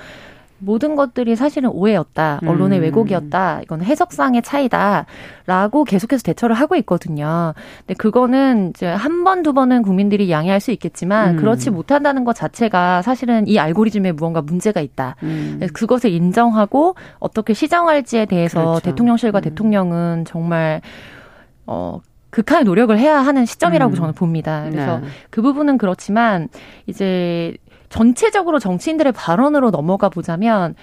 [0.60, 2.40] 모든 것들이 사실은 오해였다.
[2.46, 2.82] 언론의 음.
[2.84, 3.60] 왜곡이었다.
[3.62, 5.06] 이건 해석상의 차이다
[5.46, 7.54] 라고 계속해서 대처를 하고 있거든요.
[7.80, 11.36] 근데 그거는 이제 한 번, 두 번은 국민들이 양해할 수 있겠지만 음.
[11.36, 15.16] 그렇지 못한다는 것 자체가 사실은 이 알고리즘에 무언가 문제가 있다.
[15.22, 15.60] 음.
[15.72, 18.80] 그것을 인정하고 어떻게 시정할지에 대해서 그렇죠.
[18.80, 19.42] 대통령실과 음.
[19.42, 20.80] 대통령은 정말
[21.66, 23.96] 어 극한의 노력을 해야 하는 시점이라고 음.
[23.96, 24.64] 저는 봅니다.
[24.70, 25.06] 그래서 네.
[25.30, 26.48] 그 부분은 그렇지만
[26.86, 27.56] 이제
[27.88, 30.74] 전체적으로 정치인들의 발언으로 넘어가 보자면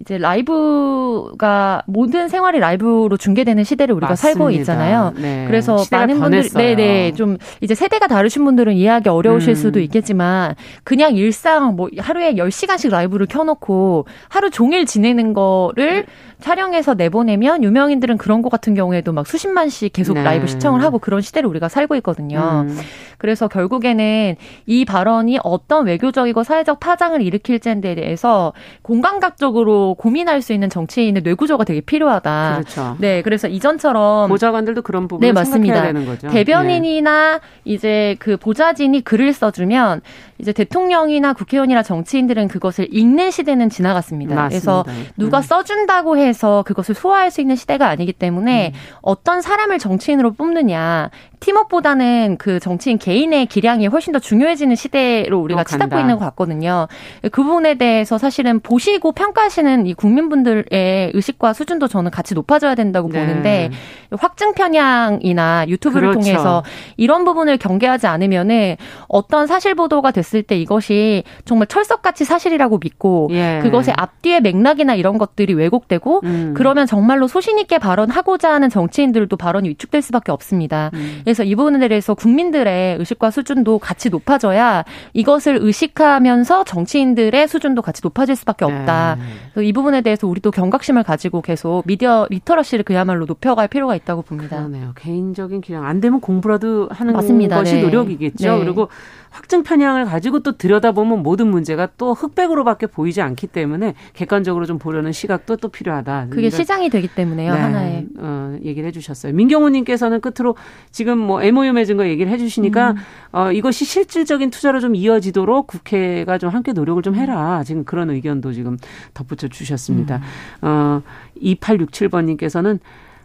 [0.00, 4.38] 이제 라이브가 모든 생활이 라이브로 중계되는 시대를 우리가 맞습니다.
[4.38, 5.12] 살고 있잖아요.
[5.16, 5.44] 네.
[5.46, 9.54] 그래서 많은 분들이 네네 좀 이제 세대가 다르신 분들은 이해하기 어려우실 음.
[9.54, 16.06] 수도 있겠지만 그냥 일상 뭐 하루에 10시간씩 라이브를 켜 놓고 하루 종일 지내는 거를
[16.40, 20.22] 촬영해서 내보내면 유명인들은 그런 거 같은 경우에도 막 수십만씩 계속 네.
[20.22, 22.66] 라이브 시청을 하고 그런 시대를 우리가 살고 있거든요.
[22.68, 22.78] 음.
[23.18, 31.22] 그래서 결국에는 이 발언이 어떤 외교적이고 사회적 파장을 일으킬지에 대해서 공감각적으로 고민할 수 있는 정치인의
[31.22, 32.60] 뇌구조가 되게 필요하다.
[32.60, 32.96] 그렇죠.
[32.98, 35.82] 네, 그래서 이전처럼 보좌관들도 그런 부분을 네, 맞습니다.
[35.82, 36.28] 되는 거죠.
[36.28, 37.40] 대변인이나 네.
[37.64, 40.00] 이제 그 보좌진이 글을 써주면
[40.38, 44.34] 이제 대통령이나 국회의원이나 정치인들은 그것을 읽는 시대는 지나갔습니다.
[44.34, 44.48] 맞습니다.
[44.48, 44.84] 그래서
[45.16, 45.42] 누가 음.
[45.42, 48.78] 써준다고 해서 그것을 소화할 수 있는 시대가 아니기 때문에 음.
[49.02, 55.98] 어떤 사람을 정치인으로 뽑느냐 팀워크보다는 그 정치인 개인의 기량이 훨씬 더 중요해지는 시대로 우리가 치닫고
[55.98, 56.88] 있는 것 같거든요.
[57.32, 63.20] 그 부분에 대해서 사실은 보시고 평가하시는 이 국민분들의 의식과 수준도 저는 같이 높아져야 된다고 네.
[63.20, 63.70] 보는데
[64.18, 66.20] 확증 편향이나 유튜브를 그렇죠.
[66.20, 66.62] 통해서
[66.96, 68.76] 이런 부분을 경계하지 않으면은
[69.08, 73.60] 어떤 사실 보도가 됐을 때 이것이 정말 철석같이 사실이라고 믿고 예.
[73.62, 76.54] 그것의 앞뒤의 맥락이나 이런 것들이 왜곡되고 음.
[76.56, 80.90] 그러면 정말로 소신 있게 발언하고자 하는 정치인들도 발언이 위축될 수밖에 없습니다.
[80.94, 81.20] 음.
[81.24, 88.36] 그래서 이 부분에 대해서 국민들의 의식과 수준도 같이 높아져야 이것을 의식하면서 정치인들의 수준도 같이 높아질
[88.36, 89.16] 수밖에 없다.
[89.16, 89.57] 네.
[89.62, 94.56] 이 부분에 대해서 우리도 경각심을 가지고 계속 미디어 리터러시를 그야말로 높여갈 필요가 있다고 봅니다.
[94.56, 94.92] 그러네요.
[94.96, 97.56] 개인적인 기량 안 되면 공부라도 하는 맞습니다.
[97.56, 97.82] 것이 네.
[97.82, 98.52] 노력이겠죠.
[98.52, 98.58] 네.
[98.58, 98.88] 그리고
[99.30, 105.12] 확증 편향을 가지고 또 들여다보면 모든 문제가 또 흑백으로밖에 보이지 않기 때문에 객관적으로 좀 보려는
[105.12, 106.28] 시각도 또 필요하다.
[106.30, 107.54] 그게 시장이 되기 때문에요.
[107.54, 109.32] 네, 하나의 어, 얘기를 해주셨어요.
[109.32, 110.56] 민경훈님께서는 끝으로
[110.90, 112.96] 지금 뭐 MOU 맺은 거 얘기를 해주시니까 음.
[113.32, 117.62] 어, 이것이 실질적인 투자로 좀 이어지도록 국회가 좀 함께 노력을 좀 해라.
[117.64, 118.76] 지금 그런 의견도 지금
[119.14, 120.20] 덧붙여 주셨습니다.
[120.62, 120.66] 음.
[120.66, 121.02] 어,
[121.40, 122.78] 2867번님께서는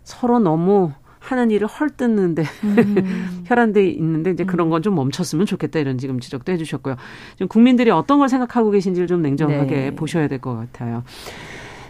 [0.03, 0.91] 서로 너무
[1.23, 3.43] 하는 일을 헐뜯는데 음.
[3.47, 6.95] 혈안돼 있는데 이제 그런 건 좀 멈췄으면 좋겠다 이런 지금 지적도 해주셨고요.
[7.35, 9.95] 지금 국민들이 어떤 걸 생각하고 계신지를 좀 냉정하게 네.
[9.95, 11.03] 보셔야 될 것 같아요.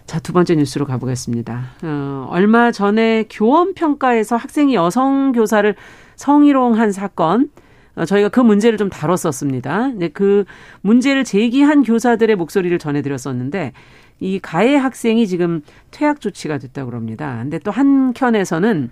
[0.05, 1.63] 자, 두 번째 뉴스로 가보겠습니다.
[1.81, 5.73] 어, 얼마 전에 교원 평가에서 학생이 여성 교사를
[6.17, 7.49] 성희롱한 사건,
[7.95, 9.93] 어, 저희가 그 문제를 좀 다뤘었습니다.
[9.95, 10.43] 네, 그
[10.81, 13.71] 문제를 제기한 교사들의 목소리를 전해드렸었는데,
[14.19, 17.39] 이 가해 학생이 지금 퇴학 조치가 됐다고 그럽니다.
[17.41, 18.91] 근데 또 한켠에서는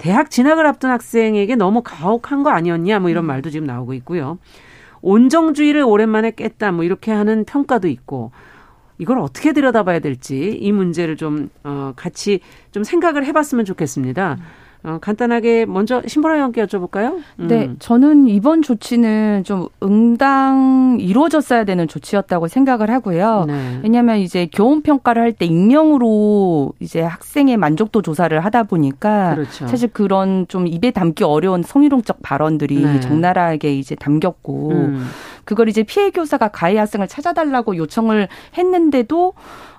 [0.00, 3.26] 대학 진학을 앞둔 학생에게 너무 가혹한 거 아니었냐 뭐 이런 음.
[3.26, 4.38] 말도 지금 나오고 있고요.
[5.02, 8.32] 온정주의를 오랜만에 깼다 뭐 이렇게 하는 평가도 있고
[8.96, 14.38] 이걸 어떻게 들여다봐야 될지 이 문제를 좀 어, 같이 좀 생각을 해봤으면 좋겠습니다.
[14.38, 14.44] 음.
[14.82, 17.16] 어, 간단하게 먼저 신보라 의원께 여쭤볼까요?
[17.38, 17.46] 음.
[17.48, 23.44] 네, 저는 이번 조치는 좀 응당 이루어졌어야 되는 조치였다고 생각을 하고요.
[23.46, 23.80] 네.
[23.82, 29.66] 왜냐하면 이제 교원 평가를 할 때 익명으로 이제 학생의 만족도 조사를 하다 보니까 그렇죠.
[29.68, 33.00] 사실 그런 좀 입에 담기 어려운 성희롱적 발언들이 네.
[33.00, 35.06] 적나라하게 이제 담겼고 음.
[35.50, 39.32] 그걸 이제 피해 교사가 가해 학생을 찾아달라고 요청을 했는데도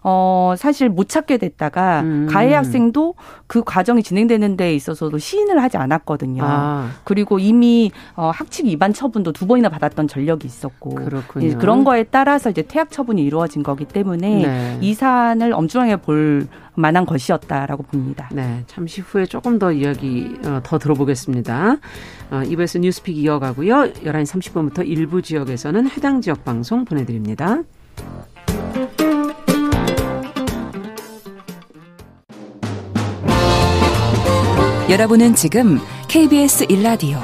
[0.03, 2.27] 어, 사실 못 찾게 됐다가 음.
[2.29, 3.15] 가해 학생도
[3.47, 6.43] 그 과정이 진행되는 데 있어서도 시인을 하지 않았거든요.
[6.43, 6.89] 아.
[7.05, 10.95] 그리고 이미 어, 학칙 위반 처분도 두 번이나 받았던 전력이 있었고.
[11.43, 14.77] 예, 그런 거에 따라서 이제 퇴학 처분이 이루어진 거기 때문에 네.
[14.81, 18.29] 이 사안을 엄중하게 볼 만한 것이었다라고 봅니다.
[18.31, 21.77] 네, 잠시 후에 조금 더 이야기 어, 더 들어보겠습니다.
[22.31, 23.93] 어, 이번에서 뉴스픽 이어가고요.
[23.93, 27.61] 11시 30분부터 일부 지역에서는 해당 지역 방송 보내드립니다.
[34.89, 35.79] 여러분은 지금
[36.09, 37.17] KBS 1라디오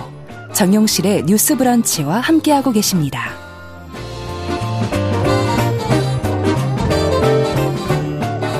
[0.53, 3.46] 정용실의 뉴스 브런치와 함께하고 계십니다.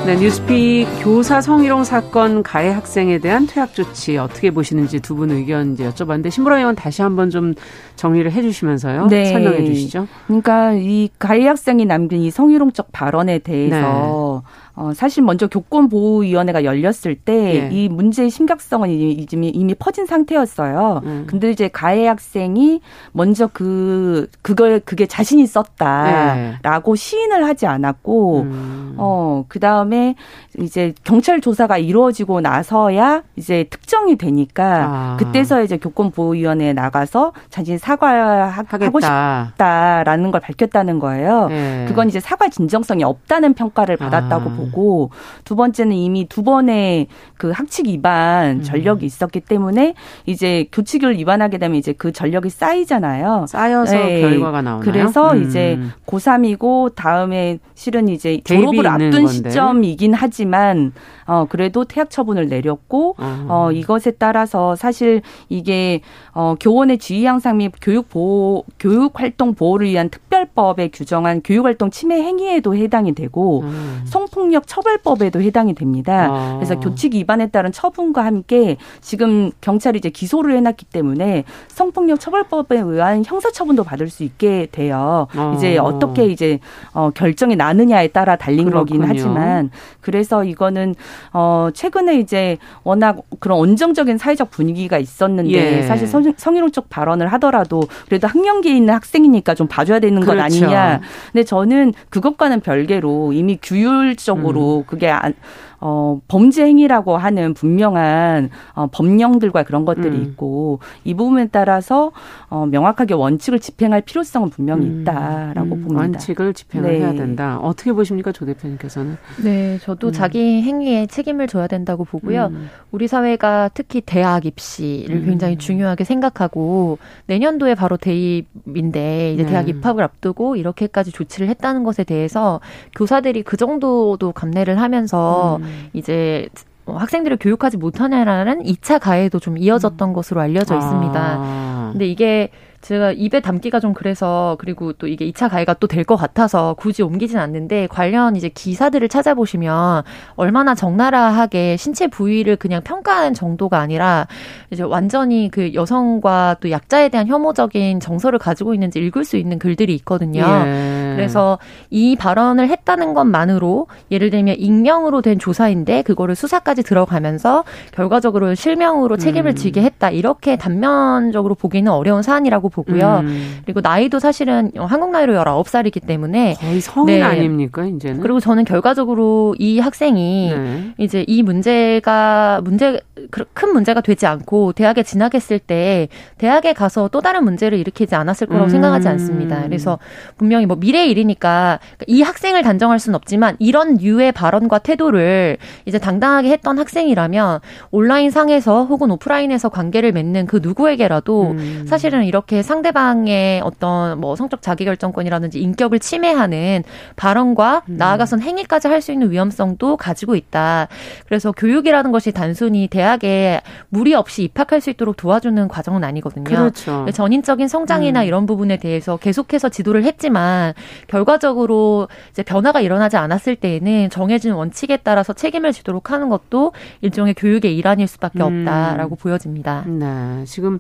[0.08, 5.74] 네, 뉴스픽 교사 성희롱 사건 가해 학생에 대한 퇴학 조치 어떻게 보시는지 두 분 의견
[5.74, 7.54] 이제 여쭤봤는데 신보라 의원 다시 한번 좀
[7.98, 9.08] 정리를 해주시면서요.
[9.08, 9.26] 네.
[9.26, 10.08] 설명해 주시죠.
[10.28, 14.52] 그러니까 이 가해 학생이 남긴 이 성희롱적 발언에 대해서 네.
[14.78, 17.88] 어, 사실 먼저 교권보호위원회가 열렸을 때이 예.
[17.90, 21.02] 문제의 심각성은 이미, 이미 퍼진 상태였어요.
[21.04, 21.24] 음.
[21.28, 26.96] 근데 이제 가해 학생이 먼저 그, 그걸, 그게 자신 있었다라고 예.
[26.96, 28.94] 시인을 하지 않았고, 음.
[28.98, 30.14] 어, 그 다음에
[30.60, 35.18] 이제 경찰 조사가 이루어지고 나서야 이제 특정이 되니까 아.
[35.18, 41.48] 그때서 이제 교권보호위원회에 나가서 자신이 사과하고 싶다라는 걸 밝혔다는 거예요.
[41.50, 41.86] 예.
[41.88, 44.54] 그건 이제 사과 진정성이 없다는 평가를 받았다고 아.
[44.54, 45.12] 보고 거고
[45.44, 48.64] 두 번째는 이미 두 번의 그 학칙 위반 음.
[48.64, 49.94] 전력이 있었기 때문에
[50.26, 53.46] 이제 교칙을 위반하게 되면 이제 그 전력이 쌓이잖아요.
[53.48, 54.22] 쌓여서 네.
[54.22, 54.84] 결과가 나오나요?
[54.84, 55.44] 그래서 음.
[55.44, 59.28] 이제 고3이고 다음에 실은 이제 졸업을 앞둔 건데.
[59.28, 60.94] 시점이긴 하지만
[61.26, 63.46] 어 그래도 퇴학 처분을 내렸고 어.
[63.50, 66.02] 어 이것에 따라서 사실 이게
[66.34, 71.92] 어 교원의 지휘 향상 및 교육 보호 교육 활동 보호를 위한 특별법에 규정한 교육 활동
[71.92, 74.02] 침해 행위에도 해당이 되고 음.
[74.06, 76.28] 성폭력 처벌법에도 해당이 됩니다.
[76.32, 76.54] 아.
[76.56, 83.24] 그래서 교칙 위반에 따른 처분과 함께 지금 경찰이 이제 기소를 해놨기 때문에 성폭력 처벌법에 의한
[83.26, 85.28] 형사 처분도 받을 수 있게 돼요.
[85.36, 85.54] 아.
[85.56, 86.60] 이제 어떻게 이제
[86.94, 89.02] 어 결정이 나느냐에 따라 달린 그렇군요.
[89.02, 89.70] 거긴 하지만
[90.02, 90.96] 그래서 이거는
[91.34, 95.82] 어 최근에 이제 워낙 그런 온정적인 사회적 분위기가 있었는데 예.
[95.84, 100.38] 사실 성, 성희롱적 발언을 하더라도 그래도 학령기에 있는 학생이니까 좀 봐줘야 되는 그렇죠.
[100.38, 101.02] 것 아니냐.
[101.32, 104.84] 근데 저는 그것과는 별개로 이미 규율적으로 음.
[104.88, 105.34] 그게 안,
[105.80, 110.24] 어, 범죄 행위라고 하는 분명한 어, 법령들과 그런 것들이 음.
[110.24, 112.12] 있고 이 부분에 따라서
[112.50, 115.02] 어, 명확하게 원칙을 집행할 필요성은 분명히 음.
[115.02, 115.82] 있다라고 음.
[115.82, 116.02] 봅니다.
[116.02, 117.00] 원칙을 집행을 네.
[117.00, 117.60] 해야 된다.
[117.60, 119.18] 어떻게 보십니까, 조 대표님께서는?
[119.44, 120.12] 네, 저도 음.
[120.12, 122.48] 자기 행위에 책임을 져야 된다고 보고요.
[122.52, 122.70] 음.
[122.92, 125.58] 우리 사회가 특히 대학 입시를 굉장히 음.
[125.60, 129.50] 중요하게 생각하고 내년도에 바로 대입인데 이제 네.
[129.50, 132.60] 대학 입학을 앞두고 이렇게까지 조치를 했다는 것에 대해서
[132.96, 135.60] 교사들이 그 정도도 감내를 하면서
[135.94, 136.48] 이제
[136.86, 140.14] 학생들을 교육하지 못하냐라는 2차 가해도 좀 이어졌던 음.
[140.14, 141.20] 것으로 알려져 있습니다.
[141.20, 141.90] 아.
[141.92, 142.50] 근데 이게
[142.80, 147.02] 제가 입에 담기가 좀 그래서 그리고 또 이게 2차 가해가 또 될 것 같아서 굳이
[147.02, 150.04] 옮기진 않는데 관련 이제 기사들을 찾아보시면
[150.36, 154.28] 얼마나 적나라하게 신체 부위를 그냥 평가하는 정도가 아니라
[154.70, 159.94] 이제 완전히 그 여성과 또 약자에 대한 혐오적인 정서를 가지고 있는지 읽을 수 있는 글들이
[159.96, 160.44] 있거든요.
[160.44, 161.07] 예.
[161.18, 169.18] 그래서 이 발언을 했다는 것만으로 예를 들면 익명으로 된 조사인데 그거를 수사까지 들어가면서 결과적으로 실명으로
[169.18, 169.56] 책임을 음.
[169.56, 170.10] 지게 했다.
[170.10, 173.22] 이렇게 단면적으로 보기는 어려운 사안이라고 보고요.
[173.24, 173.60] 음.
[173.66, 177.22] 그리고 나이도 사실은 한국 나이로 19살이기 때문에 거의 성인 네.
[177.22, 178.22] 아닙니까, 이제는?
[178.22, 180.94] 그리고 저는 결과적으로 이 학생이 네.
[180.98, 183.00] 이제 이 문제가 문제
[183.32, 188.66] 큰 문제가 되지 않고 대학에 진학했을 때 대학에 가서 또 다른 문제를 일으키지 않았을 거라고
[188.66, 188.70] 음.
[188.70, 189.64] 생각하지 않습니다.
[189.64, 190.00] 그래서
[190.38, 195.98] 분명히 뭐 미래 의 일이니까 이 학생을 단정할 수는 없지만 이런 류의 발언과 태도를 이제
[195.98, 197.60] 당당하게 했던 학생이라면
[197.92, 201.86] 온라인 상에서 혹은 오프라인에서 관계를 맺는 그 누구에게라도 음.
[201.88, 206.84] 사실은 이렇게 상대방의 어떤 뭐 성적 자기결정권이라든지 인격을 침해하는
[207.16, 207.98] 발언과 음.
[207.98, 210.88] 나아가선 행위까지 할 수 있는 위험성도 가지고 있다.
[211.26, 216.44] 그래서 교육이라는 것이 단순히 대학에 무리 없이 입학할 수 있도록 도와주는 과정은 아니거든요.
[216.44, 217.06] 그렇죠.
[217.14, 218.26] 전인적인 성장이나 음.
[218.26, 220.74] 이런 부분에 대해서 계속해서 지도를 했지만
[221.08, 227.76] 결과적으로 이제 변화가 일어나지 않았을 때에는 정해진 원칙에 따라서 책임을 지도록 하는 것도 일종의 교육의
[227.78, 228.66] 일환일 수밖에 음.
[228.66, 229.18] 없다라고 음.
[229.18, 229.84] 보여집니다.
[229.88, 230.44] 네.
[230.46, 230.80] 지금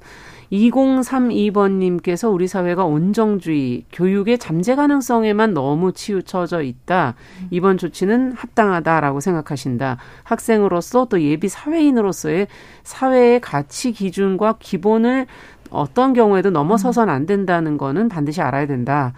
[0.52, 7.15] 2032번님께서 우리 사회가 온정주의, 교육의 잠재 가능성에만 너무 치우쳐져 있다.
[7.52, 9.98] 이번 조치는 합당하다라고 생각하신다.
[10.24, 12.48] 학생으로서 또 예비 사회인으로서의
[12.84, 15.28] 사회의 가치 기준과 기본을
[15.70, 19.13] 어떤 경우에도 넘어서선 안 된다는 거는 반드시 알아야 된다.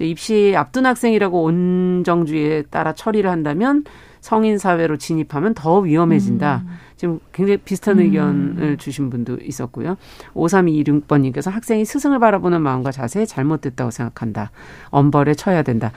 [0.00, 3.84] 입시 앞둔 학생이라고 온정주의에 따라 처리를 한다면
[4.20, 6.62] 성인 사회로 진입하면 더 위험해진다.
[6.64, 6.72] 음.
[6.96, 8.04] 지금 굉장히 비슷한 음.
[8.04, 9.96] 의견을 주신 분도 있었고요.
[10.34, 14.52] 5326번님께서 학생이 스승을 바라보는 마음과 자세 잘못됐다고 생각한다.
[14.90, 15.90] 엄벌에 쳐야 된다.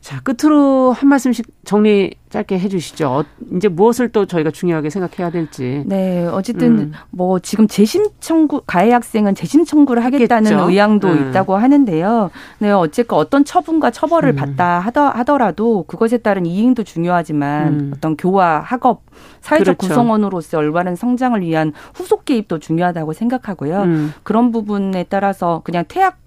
[0.00, 3.08] 자, 끝으로 한 말씀씩 정리 짧게 해 주시죠.
[3.08, 3.24] 어,
[3.56, 5.82] 이제 무엇을 또 저희가 중요하게 생각해야 될지.
[5.86, 6.92] 네, 어쨌든 음.
[7.10, 10.70] 뭐 지금 재심 청구 가해 학생은 재심 청구를 하겠다는 있겠죠?
[10.70, 11.28] 의향도 음.
[11.30, 12.30] 있다고 하는데요.
[12.58, 14.36] 네, 어쨌건 어떤 처분과 처벌을 음.
[14.36, 17.92] 받다 하더 라도 그것에 따른 이행도 중요하지만 음.
[17.94, 19.02] 어떤 교화, 학업,
[19.40, 19.94] 사회적 그렇죠.
[19.94, 23.82] 구성원으로서 올바른 성장을 위한 후속 개입도 중요하다고 생각하고요.
[23.82, 24.12] 음.
[24.22, 26.18] 그런 부분에 따라서 그냥 퇴학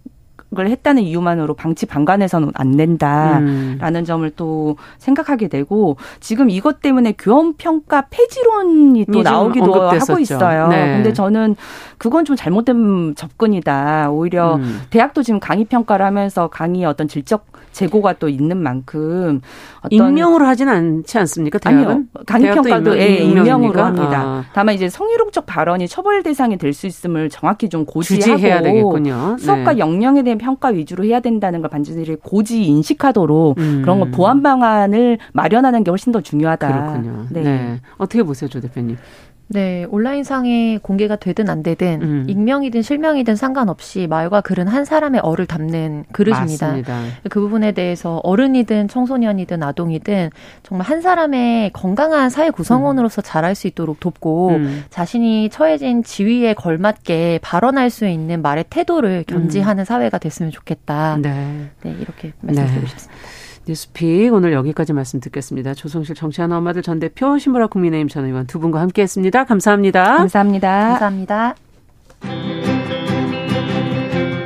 [0.59, 4.05] 을 했다는 이유만으로 방치 방관해서는 안 된다라는 음.
[4.05, 10.67] 점을 또 생각하게 되고 지금 이것 때문에 교원 평가 폐지론이 또 나오기도 하고 있어요.
[10.67, 10.95] 네.
[10.97, 11.55] 근데 저는
[11.97, 14.09] 그건 좀 잘못된 접근이다.
[14.11, 14.81] 오히려 음.
[14.89, 19.41] 대학도 지금 강의 평가를 하면서 강의 어떤 질적 재고가 또 있는 만큼
[19.89, 21.57] 익명으로 하진 않지 않습니까?
[21.59, 21.85] 대학은?
[21.89, 22.03] 아니요.
[22.25, 24.21] 강의 평가도 예, 익명으로 합니다.
[24.21, 24.43] 아.
[24.53, 28.97] 다만 이제 성희롱적 발언이 처벌 대상이 될 수 있음을 정확히 좀 고지하고
[29.37, 29.79] 수업과 네.
[29.79, 33.81] 역량에 대한 평가 위주로 해야 된다는 걸 반드시 고지 인식하도록 음.
[33.81, 36.67] 그런 거 보완 방안을 마련하는 게 훨씬 더 중요하다.
[36.67, 37.25] 그렇군요.
[37.29, 37.41] 네.
[37.43, 37.81] 네.
[37.97, 38.97] 어떻게 보세요, 조 대표님?
[39.53, 42.25] 네, 온라인상에 공개가 되든 안 되든 음.
[42.27, 46.67] 익명이든 실명이든 상관없이 말과 글은 한 사람의 얼을 담는 그릇입니다.
[46.67, 47.01] 맞습니다.
[47.29, 50.29] 그 부분에 대해서 어른이든 청소년이든 아동이든
[50.63, 53.23] 정말 한 사람의 건강한 사회 구성원으로서 음.
[53.23, 54.83] 자랄 수 있도록 돕고 음.
[54.89, 59.85] 자신이 처해진 지위에 걸맞게 발언할 수 있는 말의 태도를 견지하는 음.
[59.85, 61.17] 사회가 됐으면 좋겠다.
[61.21, 62.87] 네, 네 이렇게 말씀드리고 네.
[62.87, 63.21] 싶습니다.
[63.71, 65.73] 뉴스픽 오늘 여기까지 말씀 듣겠습니다.
[65.73, 69.45] 조성실 정치하는 엄마들 전 대표 신보라 국민의힘 전 의원 두 분과 함께했습니다.
[69.45, 70.17] 감사합니다.
[70.17, 70.97] 감사합니다.
[70.99, 71.55] 감사합니다.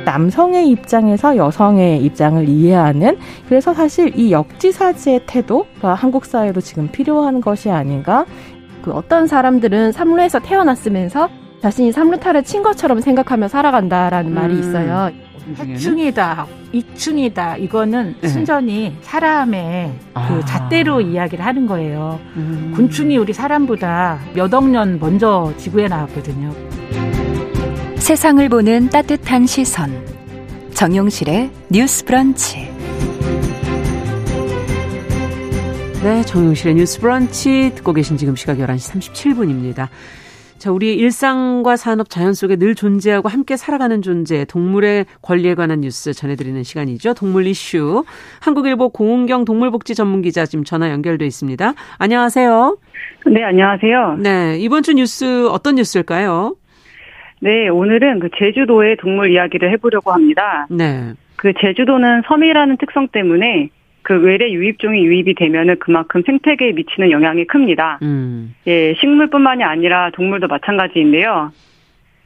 [0.04, 7.70] 남성의 입장에서 여성의 입장을 이해하는 그래서 사실 이 역지사지의 태도가 한국 사회도 지금 필요한 것이
[7.70, 8.24] 아닌가.
[8.82, 11.28] 그 어떤 사람들은 삼루에서 태어났으면서
[11.60, 14.34] 자신이 삼루타를 친 것처럼 생각하며 살아간다라는 음.
[14.34, 15.10] 말이 있어요.
[15.58, 17.56] 해충이다, 이충이다.
[17.58, 18.28] 이거는 네.
[18.28, 20.28] 순전히 사람의 아.
[20.28, 22.18] 그 잣대로 이야기를 하는 거예요.
[22.36, 22.72] 음.
[22.76, 26.52] 곤충이 우리 사람보다 몇억 년 먼저 지구에 나왔거든요.
[27.96, 29.92] 세상을 보는 따뜻한 시선.
[30.74, 32.68] 정용실의 뉴스 브런치.
[36.02, 39.88] 네, 정용실의 뉴스 브런치 듣고 계신 지금 시각 11시 37분입니다.
[40.58, 46.14] 자, 우리 일상과 산업, 자연 속에 늘 존재하고 함께 살아가는 존재, 동물의 권리에 관한 뉴스
[46.14, 47.12] 전해드리는 시간이죠.
[47.14, 48.04] 동물 이슈.
[48.40, 51.74] 한국일보 고은경 동물복지 전문기자 지금 전화 연결돼 있습니다.
[51.98, 52.78] 안녕하세요.
[53.26, 54.16] 네, 안녕하세요.
[54.20, 56.56] 네, 이번 주 뉴스 어떤 뉴스일까요?
[57.40, 60.66] 네, 오늘은 그 제주도의 동물 이야기를 해보려고 합니다.
[60.70, 61.12] 네.
[61.36, 63.68] 그 제주도는 섬이라는 특성 때문에
[64.06, 67.98] 그 외래 유입종이 유입이 되면은 그만큼 생태계에 미치는 영향이 큽니다.
[68.02, 68.54] 음.
[68.68, 71.50] 예, 식물뿐만이 아니라 동물도 마찬가지인데요.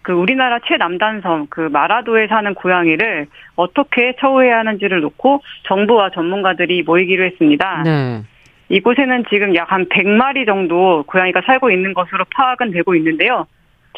[0.02, 7.82] 그 우리나라 최남단섬 그 마라도에 사는 고양이를 어떻게 처우해야 하는지를 놓고 정부와 전문가들이 모이기로 했습니다.
[7.82, 8.24] 네.
[8.68, 13.46] 이곳에는 지금 약 한 100마리 정도 고양이가 살고 있는 것으로 파악은 되고 있는데요.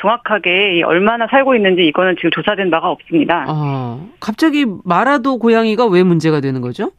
[0.00, 3.44] 정확하게 얼마나 살고 있는지 이거는 지금 조사된 바가 없습니다.
[3.48, 6.92] 아, 갑자기 마라도 고양이가 왜 문제가 되는 거죠?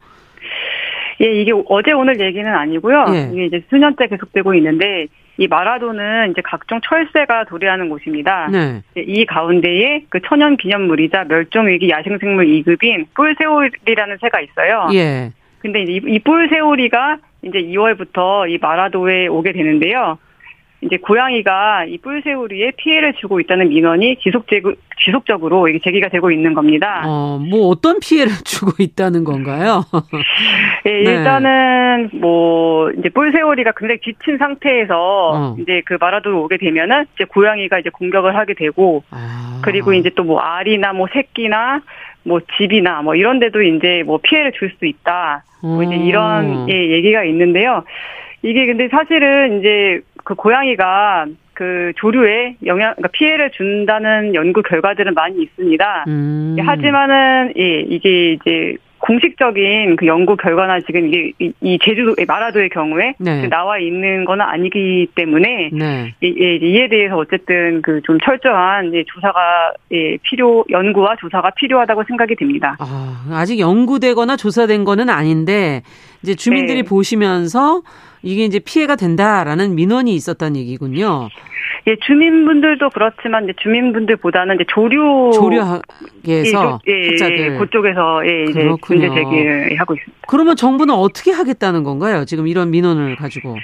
[1.20, 3.06] 예, 이게 어제 오늘 얘기는 아니고요.
[3.14, 3.30] 예.
[3.32, 8.48] 이게 이제 수년째 계속되고 있는데 이 마라도는 이제 각종 철새가 도래하는 곳입니다.
[8.50, 8.82] 네.
[8.96, 14.88] 이 가운데에 그 천연 기념물이자 멸종위기 야생생물 2급인 뿔새오리라는 새가 있어요.
[14.92, 15.32] 예.
[15.58, 20.18] 근데 이, 이 뿔새오리가 이제 2월부터 이 마라도에 오게 되는데요.
[20.84, 24.46] 이제 고양이가 이 뿔새우리에 피해를 주고 있다는 민원이 지속
[25.04, 27.02] 지속적으로 이게 제기가 되고 있는 겁니다.
[27.06, 29.82] 어, 뭐 어떤 피해를 주고 있다는 건가요?
[30.84, 35.56] 네, 일단은 뭐 이제 뿔새우리가 굉장히 지친 상태에서 어.
[35.58, 39.60] 이제 그 마라도로 오게 되면은 이제 고양이가 이제 공격을 하게 되고 아.
[39.64, 41.82] 그리고 이제 또 뭐 알이나 뭐 새끼나
[42.22, 45.44] 뭐 집이나 뭐 이런 데도 이제 뭐 피해를 줄 수 있다.
[45.62, 47.84] 뭐 이제 이런 예, 얘기가 있는데요.
[48.42, 55.42] 이게 근데 사실은 이제 그 고양이가 그 조류에 영향, 그러니까 피해를 준다는 연구 결과들은 많이
[55.42, 56.04] 있습니다.
[56.08, 56.56] 음.
[56.60, 63.48] 하지만은 예 이게 이제 공식적인 그 연구 결과나 지금 이게 이 제주도 마라도의 경우에 네.
[63.48, 66.14] 나와 있는 건 아니기 때문에 네.
[66.22, 72.04] 예, 예, 이에 대해서 어쨌든 그 좀 철저한 예, 조사가 예, 필요 연구와 조사가 필요하다고
[72.08, 72.76] 생각이 됩니다.
[72.80, 75.82] 아, 아직 연구되거나 조사된 거는 아닌데
[76.22, 76.88] 이제 주민들이 네.
[76.88, 77.82] 보시면서
[78.24, 81.28] 이게 이제 피해가 된다라는 민원이 있었다는 얘기군요.
[81.86, 89.00] 예, 주민분들도 그렇지만 이제 주민분들보다는 이제 조류 조류학에서 예, 예, 그쪽에서 예, 이제 그렇군요.
[89.00, 90.26] 문제 제기를 하고 있습니다.
[90.26, 92.24] 그러면 정부는 어떻게 하겠다는 건가요?
[92.24, 93.56] 지금 이런 민원을 가지고.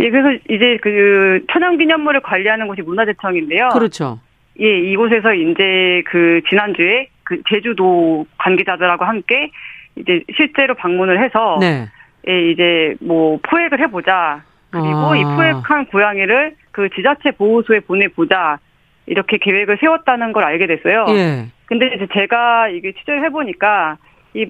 [0.00, 3.70] 예, 그래서 이제 그 천연기념물을 관리하는 곳이 문화재청인데요.
[3.72, 4.20] 그렇죠.
[4.60, 9.50] 예, 이곳에서 이제 그 지난주에 그 제주도 관계자들하고 함께
[9.96, 11.88] 이제 실제로 방문을 해서 네.
[12.28, 14.42] 예, 이제 뭐 포획을 해보자.
[14.70, 15.16] 그리고 아.
[15.16, 18.58] 이 포획한 고양이를 그 지자체 보호소에 보내보자.
[19.06, 21.06] 이렇게 계획을 세웠다는 걸 알게 됐어요.
[21.10, 21.46] 예.
[21.66, 23.98] 근데 이제 제가 이게 취재를 해보니까
[24.34, 24.46] 이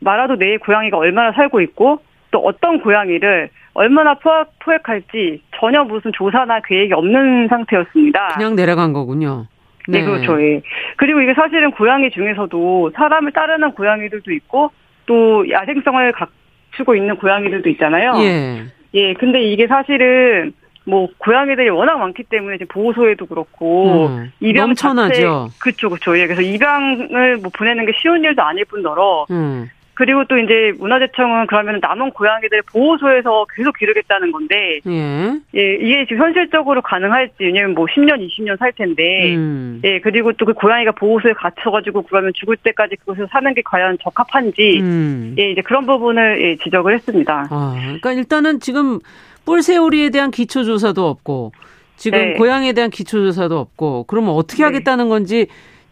[0.00, 2.00] 마라도 내의 고양이가 얼마나 살고 있고
[2.30, 8.28] 또 어떤 고양이를 얼마나 포획, 포획할지 전혀 무슨 조사나 계획이 없는 상태였습니다.
[8.34, 9.46] 그냥 내려간 거군요.
[9.88, 10.40] 네, 네 그렇죠.
[10.42, 10.60] 예.
[10.96, 14.70] 그리고 이게 사실은 고양이 중에서도 사람을 따르는 고양이들도 있고
[15.06, 16.28] 또 야생성을 갖
[16.76, 18.14] 추고 있는 고양이들도 있잖아요.
[18.18, 18.64] 예.
[18.94, 20.52] 예, 근데 이게 사실은
[20.84, 25.50] 뭐 고양이들이 워낙 많기 때문에 지금 보호소에도 그렇고 음, 입양 넘쳐나죠.
[25.58, 26.16] 그쵸 그쵸.
[26.18, 29.68] 예, 그래서 입양을 뭐 보내는 게 쉬운 일도 아닐 뿐더러 음.
[29.96, 35.32] 그리고 또 이제 문화재청은 그러면 남은 고양이들 보호소에서 계속 기르겠다는 건데, 예.
[35.56, 39.80] 예, 이게 지금 현실적으로 가능할지, 왜냐면 뭐 10년, 20년 살 텐데, 음.
[39.84, 44.80] 예, 그리고 또 그 고양이가 보호소에 갇혀가지고 그러면 죽을 때까지 그곳에서 사는 게 과연 적합한지,
[44.80, 45.34] 음.
[45.38, 47.48] 예, 이제 그런 부분을 예, 지적을 했습니다.
[47.50, 49.00] 아, 그러니까 일단은 지금
[49.46, 51.52] 뿔새우리에 대한 기초조사도 없고,
[51.96, 52.32] 지금 네.
[52.34, 54.64] 고양이에 대한 기초조사도 없고, 그러면 어떻게 네.
[54.64, 55.46] 하겠다는 건지,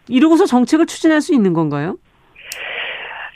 [0.07, 1.97] 이러고서 정책을 추진할 수 있는 건가요?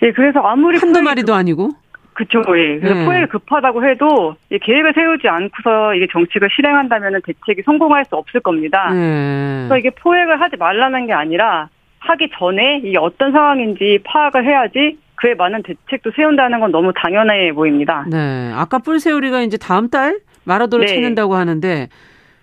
[0.01, 1.71] 예, 그래서 아무리 한두 마리도 아니고
[2.13, 2.79] 그쵸, 예.
[2.79, 3.05] 그래서 네.
[3.05, 8.89] 포획이 급하다고 해도 계획을 세우지 않고서 이게 정책을 실행한다면 대책이 성공할 수 없을 겁니다.
[8.91, 9.67] 네.
[9.67, 11.69] 그래서 이게 포획을 하지 말라는 게 아니라
[11.99, 18.05] 하기 전에 이게 어떤 상황인지 파악을 해야지 그에 맞는 대책도 세운다는 건 너무 당연해 보입니다.
[18.09, 18.51] 네.
[18.53, 20.93] 아까 뿔새우리가 이제 다음 달 마라도를 네.
[20.93, 21.87] 찾는다고 하는데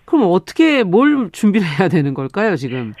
[0.05, 2.93] 그럼 어떻게 뭘 준비를 해야 되는 걸까요, 지금?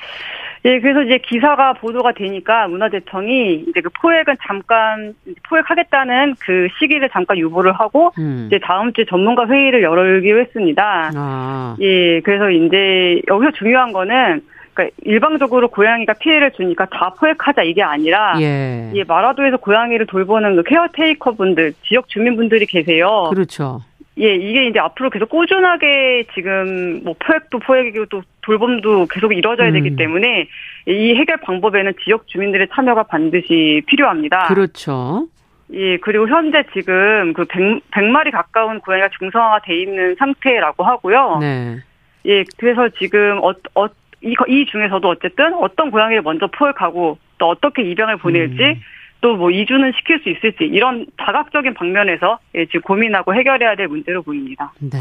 [0.67, 5.13] 예, 그래서 이제 기사가 보도가 되니까 문화재청이 이제 그 포획은 잠깐
[5.47, 8.43] 포획하겠다는 그 시기를 잠깐 유보를 하고 음.
[8.47, 11.11] 이제 다음 주에 전문가 회의를 열기로 했습니다.
[11.15, 11.77] 아.
[11.79, 14.41] 예, 그래서 이제 여기서 중요한 거는
[14.73, 18.91] 그러니까 일방적으로 고양이가 피해를 주니까 다 포획하자 이게 아니라 예.
[18.93, 23.29] 예 마라도에서 고양이를 돌보는 그 케어테이커 분들, 지역 주민분들이 계세요.
[23.29, 23.81] 그렇죠.
[24.19, 29.73] 예, 이게 이제 앞으로 계속 꾸준하게 지금 뭐 포획도 포획이고 또 돌봄도 계속 이루어져야 음.
[29.73, 30.47] 되기 때문에
[30.87, 34.47] 이 해결 방법에는 지역 주민들의 참여가 반드시 필요합니다.
[34.47, 35.27] 그렇죠.
[35.73, 41.37] 예, 그리고 현재 지금 그 100, 100마리 가까운 고양이가 중성화가 돼 있는 상태라고 하고요.
[41.41, 41.77] 네.
[42.25, 43.87] 예, 그래서 지금 어, 어,
[44.23, 48.81] 이, 이 중에서도 어쨌든 어떤 고양이를 먼저 포획하고 또 어떻게 입양을 보낼지 음.
[49.21, 54.21] 또 뭐 이주는 시킬 수 있을지 이런 다각적인 방면에서 예, 지금 고민하고 해결해야 될 문제로
[54.23, 54.71] 보입니다.
[54.79, 54.97] 네.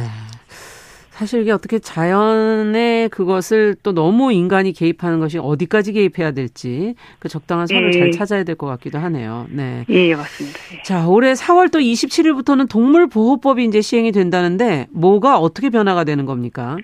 [1.10, 7.66] 사실 이게 어떻게 자연의 그것을 또 너무 인간이 개입하는 것이 어디까지 개입해야 될지 그 적당한
[7.66, 7.98] 선을 예.
[7.98, 9.46] 잘 찾아야 될 것 같기도 하네요.
[9.50, 9.84] 네.
[9.88, 10.58] 예, 맞습니다.
[10.74, 10.82] 예.
[10.82, 16.76] 자, 올해 4월 또 27일부터는 동물보호법이 이제 시행이 된다는데 뭐가 어떻게 변화가 되는 겁니까?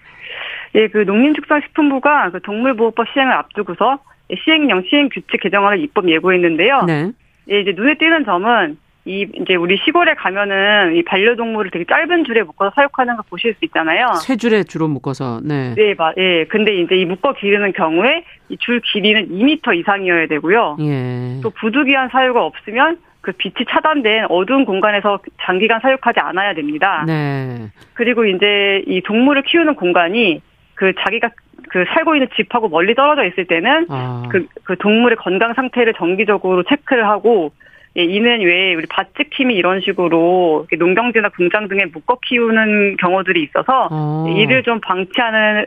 [0.77, 3.99] 예, 그 농림축산식품부가 그 동물보호법 시행을 앞두고서
[4.45, 6.85] 시행령 시행 규칙 개정안을 입법 예고했는데요.
[6.87, 7.13] 네.
[7.53, 12.43] 예, 이제 눈에 띄는 점은 이 이제 우리 시골에 가면은 이 반려동물을 되게 짧은 줄에
[12.43, 14.13] 묶어서 사육하는 거 보실 수 있잖아요.
[14.15, 15.41] 세 줄에 주로 묶어서.
[15.45, 15.75] 네.
[15.75, 16.45] 네, 마, 예.
[16.45, 20.77] 근데 이제 이 묶어 기르는 경우에 이 줄 길이는 2m 이상이어야 되고요.
[20.81, 21.41] 예.
[21.43, 27.05] 또 부득이한 사유가 없으면 그 빛이 차단된 어두운 공간에서 장기간 사육하지 않아야 됩니다.
[27.07, 27.69] 네.
[27.95, 30.41] 그리고 이제 이 동물을 키우는 공간이
[30.75, 31.31] 그 자기가
[31.69, 34.29] 그 살고 있는 집하고 멀리 떨어져 있을 때는 아.
[34.31, 37.53] 그, 그 동물의 건강 상태를 정기적으로 체크를 하고
[37.97, 44.27] 예, 이는 왜 우리 밭지킴이 이런 식으로 농경지나 공장 등에 묶어 키우는 경우들이 있어서 어.
[44.29, 45.67] 이를 좀 방치하는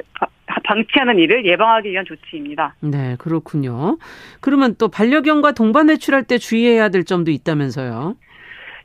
[0.64, 2.76] 방치하는 일을 예방하기 위한 조치입니다.
[2.82, 3.98] 네, 그렇군요.
[4.42, 8.16] 그러면 또 반려견과 동반 외출할 때 주의해야 될 점도 있다면서요?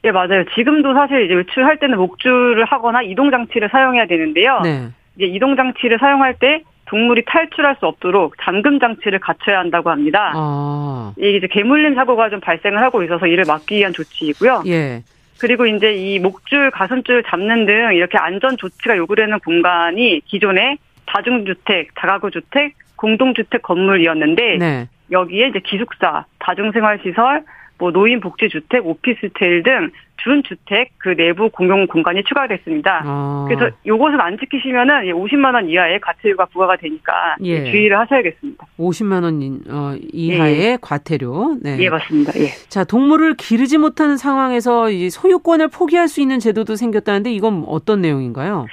[0.04, 0.44] 예, 맞아요.
[0.54, 4.60] 지금도 사실 이제 외출할 때는 목줄을 하거나 이동 장치를 사용해야 되는데요.
[4.62, 4.88] 네.
[5.16, 10.32] 이제 이동 장치를 사용할 때 동물이 탈출할 수 없도록 잠금 장치를 갖춰야 한다고 합니다.
[10.34, 11.12] 아.
[11.16, 14.64] 이게 이제 개물림 사고가 좀 발생을 하고 있어서 이를 막기 위한 조치이고요.
[14.66, 15.02] 예.
[15.40, 22.30] 그리고 이제 이 목줄, 가슴줄 잡는 등 이렇게 안전 조치가 요구되는 공간이 기존에 다중주택, 다가구
[22.30, 24.88] 주택, 공동주택 건물이었는데 네.
[25.10, 27.44] 여기에 이제 기숙사, 다중생활시설,
[27.80, 29.90] 뭐 노인 복지 주택, 오피스텔 등
[30.22, 33.02] 준주택 그 내부 공용 공간이 추가됐습니다.
[33.04, 33.46] 아.
[33.48, 37.64] 그래서 요것을 안 지키시면은 50만 원 이하의 과태료가 부과가 되니까 예.
[37.64, 38.66] 주의를 하셔야겠습니다.
[38.78, 40.78] 50만 원 어, 이하의 예.
[40.80, 41.56] 과태료.
[41.62, 41.78] 네.
[41.80, 42.32] 예, 맞습니다.
[42.38, 42.48] 예.
[42.68, 48.66] 자, 동물을 기르지 못하는 상황에서 이 소유권을 포기할 수 있는 제도도 생겼다는데 이건 어떤 내용인가요?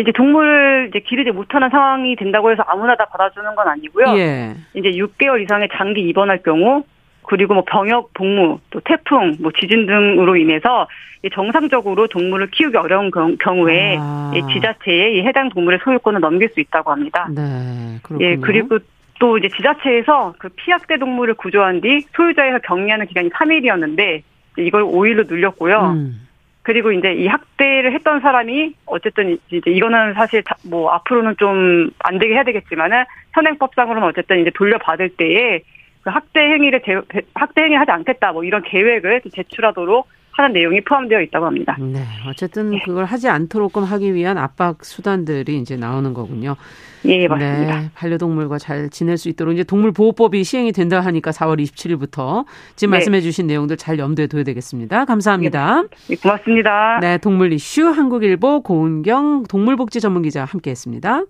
[0.00, 4.16] 이제 동물을 이제 기르지 못하는 상황이 된다고 해서 아무나 다 받아주는 건 아니고요.
[4.16, 4.54] 예.
[4.74, 6.82] 이제 6개월 이상의 장기 입원할 경우
[7.24, 10.86] 그리고 뭐 병역, 복무, 또 태풍, 뭐 지진 등으로 인해서
[11.32, 14.32] 정상적으로 동물을 키우기 어려운 경우에 아.
[14.52, 17.26] 지자체에 해당 동물의 소유권을 넘길 수 있다고 합니다.
[17.34, 18.26] 네, 그렇군요.
[18.26, 18.78] 예, 그리고
[19.18, 24.22] 또 이제 지자체에서 그 피학대 동물을 구조한 뒤 소유자에서 격리하는 기간이 3일이었는데
[24.58, 25.92] 이걸 5일로 늘렸고요.
[25.96, 26.20] 음.
[26.62, 32.34] 그리고 이제 이 학대를 했던 사람이 어쨌든 이제 이거는 사실 뭐 앞으로는 좀 안 되게
[32.34, 35.62] 해야 되겠지만은 현행법상으로는 어쨌든 이제 돌려받을 때에
[36.04, 37.00] 그 학대 행위를 제,
[37.34, 41.76] 학대 행위 하지 않겠다 뭐 이런 계획을 제출하도록 하는 내용이 포함되어 있다고 합니다.
[41.80, 42.80] 네, 어쨌든 네.
[42.84, 46.56] 그걸 하지 않도록끔 하기 위한 압박 수단들이 이제 나오는 거군요.
[47.04, 47.80] 예, 맞습니다.
[47.80, 52.44] 네, 반려동물과 잘 지낼 수 있도록 이제 동물보호법이 시행이 된다 하니까 4월 27일부터
[52.74, 52.96] 지금 네.
[52.96, 55.04] 말씀해주신 내용들 잘 염두에 둬야 되겠습니다.
[55.04, 55.84] 감사합니다.
[56.08, 56.98] 네, 고맙습니다.
[57.00, 61.24] 네, 동물 이슈 한국일보 고은경 동물복지 전문기자 함께했습니다.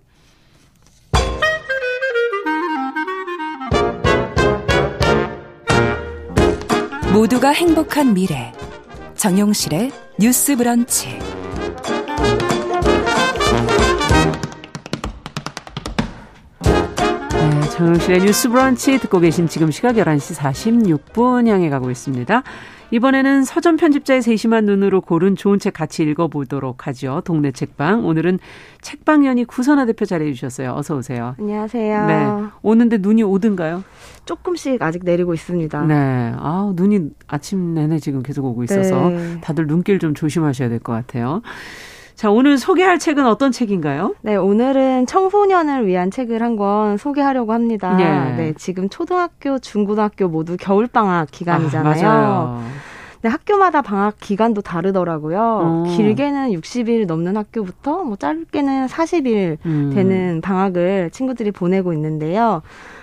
[7.15, 8.51] 모두가 행복한 미래.
[9.15, 9.89] 정용실의
[10.19, 11.17] 뉴스 브런치.
[17.31, 22.43] 네, 정용실의 뉴스 브런치 듣고 계신 지금 시각 11시 46분 향해 가고 있습니다.
[22.91, 27.21] 이번에는 서점 편집자의 세심한 눈으로 고른 좋은 책 같이 읽어보도록 하죠.
[27.25, 28.05] 동네 책방.
[28.05, 28.39] 오늘은
[28.81, 30.73] 책방연이 구선아 대표 자리해 주셨어요.
[30.75, 31.35] 어서 오세요.
[31.39, 32.05] 안녕하세요.
[32.05, 32.25] 네.
[32.61, 33.83] 오는데 눈이 오든가요?
[34.25, 35.81] 조금씩 아직 내리고 있습니다.
[35.85, 36.33] 네.
[36.37, 39.41] 아 눈이 아침 내내 지금 계속 오고 있어서 네.
[39.41, 41.41] 다들 눈길 좀 조심하셔야 될 것 같아요.
[42.15, 44.15] 자, 오늘 소개할 책은 어떤 책인가요?
[44.21, 47.93] 네, 오늘은 청소년을 위한 책을 한 권 소개하려고 합니다.
[47.97, 48.35] 네.
[48.37, 52.07] 네, 지금 초등학교, 중고등학교 모두 겨울방학 기간이잖아요.
[52.07, 52.61] 아,
[53.21, 55.39] 네, 학교마다 방학 기간도 다르더라고요.
[55.41, 55.83] 어.
[55.97, 59.91] 길게는 60일 넘는 학교부터 뭐 짧게는 40일 음.
[59.93, 62.61] 되는 방학을 친구들이 보내고 있는데요.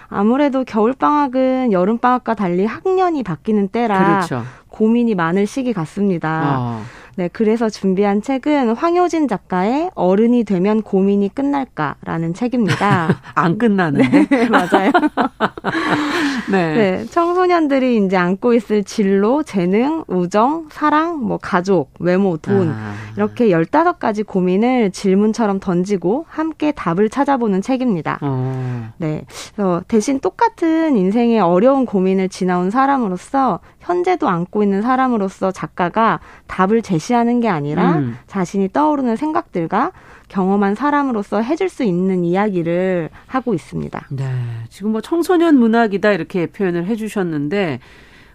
[0.09, 4.43] 아무래도 겨울 방학은 여름 방학과 달리 학년이 바뀌는 때라 그렇죠.
[4.69, 6.57] 고민이 많을 시기 같습니다.
[6.59, 6.83] 어.
[7.17, 13.21] 네, 그래서 준비한 책은 황효진 작가의 어른이 되면 고민이 끝날까라는 책입니다.
[13.35, 14.29] 안 끝나는데?
[14.29, 14.91] 네, 맞아요.
[16.51, 16.75] 네.
[16.75, 17.05] 네.
[17.07, 22.95] 청소년들이 이제 안고 있을 진로, 재능, 우정, 사랑, 뭐 가족, 외모, 돈 아.
[23.17, 28.19] 이렇게 15가지 고민을 질문처럼 던지고 함께 답을 찾아보는 책입니다.
[28.23, 28.91] 어.
[28.97, 29.25] 네.
[29.55, 37.41] 그래서 대신 똑같은 인생의 어려운 고민을 지나온 사람으로서 현재도 안고 있는 사람으로서 작가가 답을 제시하는
[37.41, 38.17] 게 아니라 음.
[38.27, 39.93] 자신이 떠오르는 생각들과
[40.29, 44.07] 경험한 사람으로서 해줄 수 있는 이야기를 하고 있습니다.
[44.11, 44.25] 네.
[44.71, 47.81] 지금 뭐 청소년 문학이다 이렇게 표현을 해주셨는데,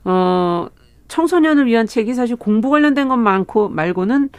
[0.04, 0.68] 어,
[1.08, 4.30] 청소년을 위한 책이 사실 공부 관련된 것 많고 말고는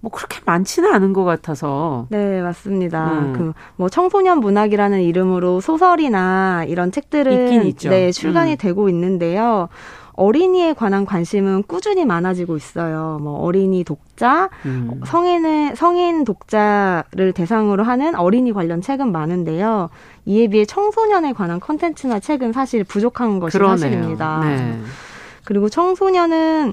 [0.00, 2.06] 뭐 그렇게 많지는 않은 것 같아서.
[2.10, 3.12] 네, 맞습니다.
[3.12, 3.54] 음.
[3.76, 8.56] 그뭐 청소년 문학이라는 이름으로 소설이나 이런 책들은 네, 출간이 음.
[8.56, 9.68] 되고 있는데요.
[10.16, 13.18] 어린이에 관한 관심은 꾸준히 많아지고 있어요.
[13.22, 15.00] 뭐 어린이 독자, 음.
[15.04, 19.90] 성인의 성인 독자를 대상으로 하는 어린이 관련 책은 많은데요.
[20.24, 23.76] 이에 비해 청소년에 관한 컨텐츠나 책은 사실 부족한 것이 그러네요.
[23.76, 24.40] 사실입니다.
[24.44, 24.80] 네.
[25.44, 26.72] 그리고 청소년은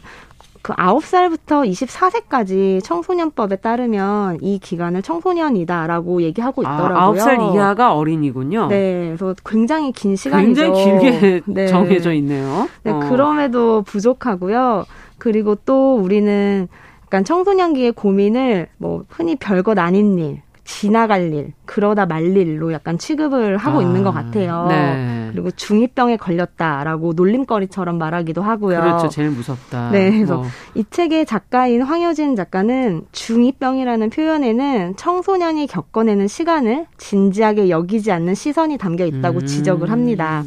[0.63, 7.21] 그 9살부터 24세까지 청소년법에 따르면 이 기간을 청소년이다라고 얘기하고 아, 있더라고요.
[7.21, 8.67] 아, 9살 이하가 어린이군요.
[8.67, 9.13] 네.
[9.17, 10.61] 그래서 굉장히 긴 시간이죠.
[10.73, 11.67] 굉장히 길게 네.
[11.67, 12.69] 정해져 있네요.
[12.83, 12.99] 네, 어.
[13.09, 14.85] 그럼에도 부족하고요.
[15.17, 16.69] 그리고 또 우리는
[17.03, 23.57] 약간 청소년기의 고민을 뭐 흔히 별것 아닌 일, 지나갈 일, 그러다 말 일로 약간 취급을
[23.57, 24.67] 하고 아, 있는 것 같아요.
[24.69, 25.29] 네.
[25.31, 28.79] 그리고 중2병에 걸렸다라고 놀림거리처럼 말하기도 하고요.
[28.79, 29.09] 그렇죠.
[29.09, 29.91] 제일 무섭다.
[29.91, 30.11] 네.
[30.11, 30.45] 그래서 어.
[30.75, 39.05] 이 책의 작가인 황효진 작가는 중2병이라는 표현에는 청소년이 겪어내는 시간을 진지하게 여기지 않는 시선이 담겨
[39.05, 39.45] 있다고 음.
[39.45, 40.43] 지적을 합니다.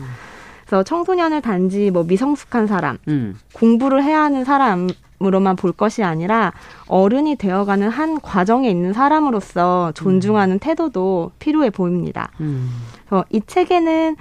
[0.67, 3.37] 그래서 청소년을 단지 뭐 미성숙한 사람, 음.
[3.53, 4.89] 공부를 해야 하는 사람
[5.23, 6.53] 으로만 볼 것이 아니라
[6.89, 12.31] 어른이 되어가는 한 과정에 있는 사람으로서 존중하는 태도도 필요해 보입니다.
[12.41, 12.71] 음.
[13.11, 14.17] 어, 이 책에는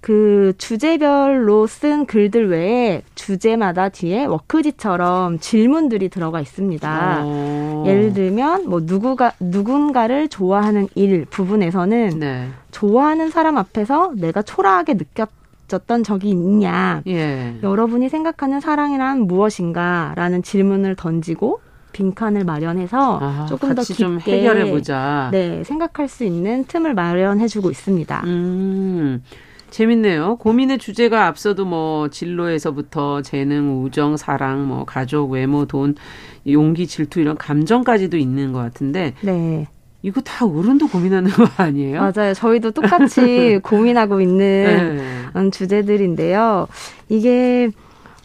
[0.00, 7.24] 그 주제별로 쓴 글들 외에 주제마다 뒤에 워크지처럼 질문들이 들어가 있습니다.
[7.24, 7.84] 오.
[7.86, 12.48] 예를 들면 뭐 누구가 누군가를 좋아하는 일 부분에서는 네.
[12.70, 15.28] 좋아하는 사람 앞에서 내가 초라하게 느꼈
[15.68, 17.02] 느꼈던 적이 있냐?
[17.06, 17.56] 예.
[17.62, 21.60] 여러분이 생각하는 사랑이란 무엇인가?라는 질문을 던지고
[21.92, 25.28] 빈칸을 마련해서 아, 조금 더 깊게 해결해 보자.
[25.30, 28.22] 네, 생각할 수 있는 틈을 마련해 주고 있습니다.
[28.24, 29.22] 음.
[29.70, 30.36] 재밌네요.
[30.36, 35.94] 고민의 주제가 앞서도 뭐 진로에서부터 재능, 우정, 사랑, 뭐 가족, 외모, 돈,
[36.46, 39.12] 용기, 질투 이런 감정까지도 있는 것 같은데.
[39.20, 39.66] 네.
[40.02, 42.00] 이거 다 어른도 고민하는 거 아니에요?
[42.00, 42.34] 맞아요.
[42.34, 44.96] 저희도 똑같이 고민하고 있는
[45.34, 45.50] 네.
[45.50, 46.68] 주제들인데요.
[47.08, 47.70] 이게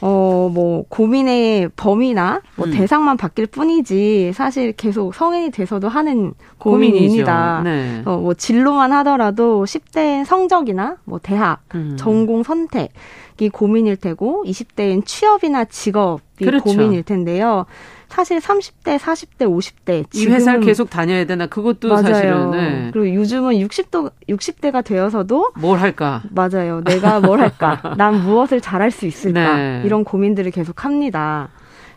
[0.06, 2.72] 어, 뭐, 고민의 범위나 뭐 음.
[2.74, 7.62] 대상만 바뀔 뿐이지, 사실 계속 성인이 돼서도 하는 고민입니다.
[7.64, 8.02] 네.
[8.04, 11.96] 어, 뭐, 진로만 하더라도 10대엔 성적이나 뭐, 대학, 음.
[11.98, 16.66] 전공 선택이 고민일 테고, 20대엔 취업이나 직업이 그렇죠.
[16.66, 17.66] 고민일 텐데요.
[18.14, 22.04] 사실 30대, 40대, 50대 이 회사를 계속 다녀야 되나 그것도 맞아요.
[22.04, 22.90] 사실은 네.
[22.94, 26.22] 그리고 요즘은 60도 60대가 되어서도 뭘 할까?
[26.30, 26.84] 맞아요.
[26.84, 27.82] 내가 뭘 할까?
[27.98, 29.56] 난 무엇을 잘할 수 있을까?
[29.56, 29.82] 네.
[29.84, 31.50] 이런 고민들을 계속 합니다.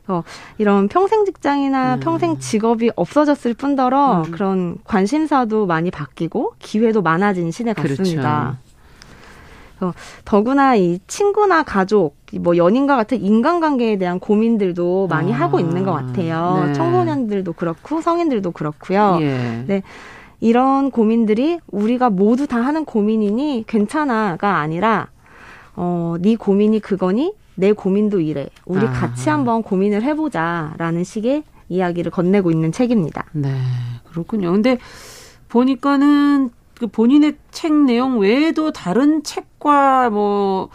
[0.08, 0.22] 어,
[0.56, 2.00] 이런 평생 직장이나 음.
[2.00, 4.30] 평생 직업이 없어졌을 뿐더러 음.
[4.30, 8.56] 그런 관심사도 많이 바뀌고 기회도 많아진 시대 같습니다.
[8.56, 8.65] 그렇죠.
[9.80, 9.92] 어,
[10.24, 15.92] 더구나 이 친구나 가족, 뭐 연인과 같은 인간관계에 대한 고민들도 많이 아, 하고 있는 것
[15.92, 16.64] 같아요.
[16.66, 16.72] 네.
[16.72, 19.18] 청소년들도 그렇고 성인들도 그렇고요.
[19.20, 19.64] 예.
[19.66, 19.82] 네.
[20.40, 25.08] 이런 고민들이 우리가 모두 다 하는 고민이니 괜찮아가 아니라
[25.74, 28.48] 어, 네 고민이 그거니 내 고민도 이래.
[28.64, 28.92] 우리 아.
[28.92, 33.24] 같이 한번 고민을 해보자라는 식의 이야기를 건네고 있는 책입니다.
[33.32, 33.50] 네,
[34.10, 34.52] 그렇군요.
[34.52, 34.78] 근데
[35.48, 40.68] 보니까는 그 본인의 책 내용 외에도 다른 책과 뭐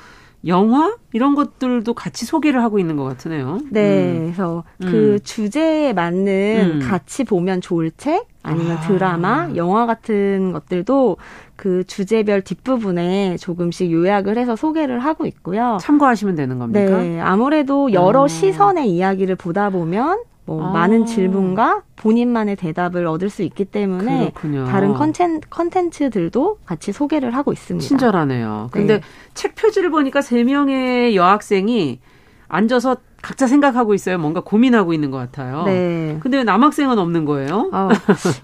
[0.48, 3.60] 영화 이런 것들도 같이 소개를 하고 있는 것 같으네요.
[3.70, 4.20] 네, 음.
[4.24, 5.20] 그래서 그 음.
[5.24, 6.88] 주제에 맞는 음.
[6.88, 8.82] 같이 보면 좋을 책 아니면 아.
[8.82, 11.18] 드라마, 영화 같은 것들도
[11.56, 15.78] 그 주제별 뒷부분에 조금씩 요약을 해서 소개를 하고 있고요.
[15.80, 16.98] 참고하시면 되는 겁니까?
[16.98, 18.28] 네, 아무래도 여러 아.
[18.28, 20.24] 시선의 이야기를 보다 보면
[20.58, 20.72] 뭐 아.
[20.72, 24.66] 많은 질문과 본인만의 대답을 얻을 수 있기 때문에 그렇군요.
[24.66, 27.88] 다른 컨텐, 컨텐츠들도 같이 소개를 하고 있습니다.
[27.88, 28.70] 친절하네요.
[28.72, 29.02] 근데 네.
[29.34, 32.00] 책 표지를 보니까 세 명의 여학생이
[32.48, 34.18] 앉아서 각자 생각하고 있어요.
[34.18, 35.64] 뭔가 고민하고 있는 것 같아요.
[35.64, 36.18] 네.
[36.22, 37.70] 근데 왜 남학생은 없는 거예요?
[37.72, 37.90] 어,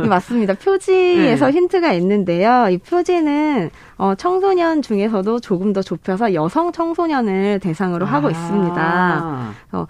[0.07, 0.53] 맞습니다.
[0.53, 1.51] 표지에서 네.
[1.51, 2.67] 힌트가 있는데요.
[2.69, 8.09] 이 표지는 어, 청소년 중에서도 조금 더 좁혀서 여성 청소년을 대상으로 아.
[8.09, 9.53] 하고 있습니다.
[9.71, 9.87] 어,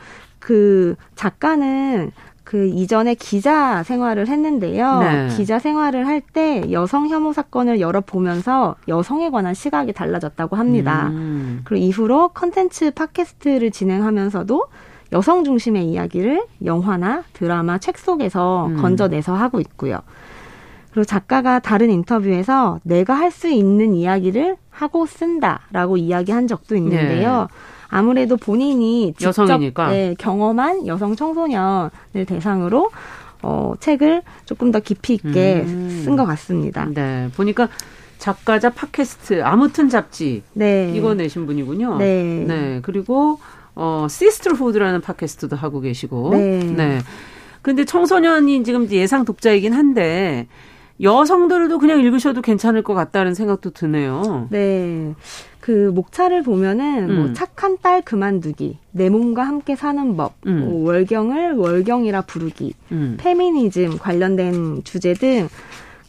[0.48, 2.10] 그 작가는
[2.45, 5.00] 그 이전에 기자 생활을 했는데요.
[5.00, 5.28] 네.
[5.36, 11.08] 기자 생활을 할 때 여성 혐오 사건을 여러 보면서 여성에 관한 시각이 달라졌다고 합니다.
[11.08, 11.60] 음.
[11.66, 14.64] 그리고 이후로 컨텐츠 팟캐스트를 진행하면서도
[15.12, 18.82] 여성 중심의 이야기를 영화나 드라마, 책 속에서 음.
[18.82, 20.00] 건져내서 하고 있고요.
[20.91, 27.48] 그리고 작가가 다른 인터뷰에서 내가 할 수 있는 이야기를 하고 쓴다라고 이야기한 적도 있는데요.
[27.52, 27.76] 네.
[27.90, 29.90] 아무래도 본인이 직접 여성이니까.
[29.90, 32.90] 네, 경험한 여성 청소년을 대상으로
[33.44, 36.02] 어, 책을 조금 더 깊이 있게 음.
[36.04, 36.86] 쓴것 같습니다.
[36.94, 37.70] 네, 보니까
[38.18, 40.92] 작가자 팟캐스트 아무튼 잡지 네.
[40.96, 41.98] 이거 내신 분이군요.
[41.98, 42.46] 네.
[42.48, 42.80] 네.
[42.82, 43.40] 그리고
[43.76, 46.32] 어 시스터후드라는 팟캐스트도 하고 계시고.
[46.32, 46.60] 네.
[46.64, 47.00] 네.
[47.62, 50.48] 근데 청소년이 지금 예상 독자이긴 한데
[51.02, 54.48] 여성들도 그냥 읽으셔도 괜찮을 것 같다는 생각도 드네요.
[54.50, 55.14] 네.
[55.68, 57.22] 그 목차를 보면은 뭐 음.
[57.24, 60.61] 뭐 착한 딸 그만두기, 내 몸과 함께 사는 법, 음.
[60.61, 63.18] 뭐 월경을 월경이라 부르기, 음.
[63.20, 65.49] 페미니즘 관련된 주제 등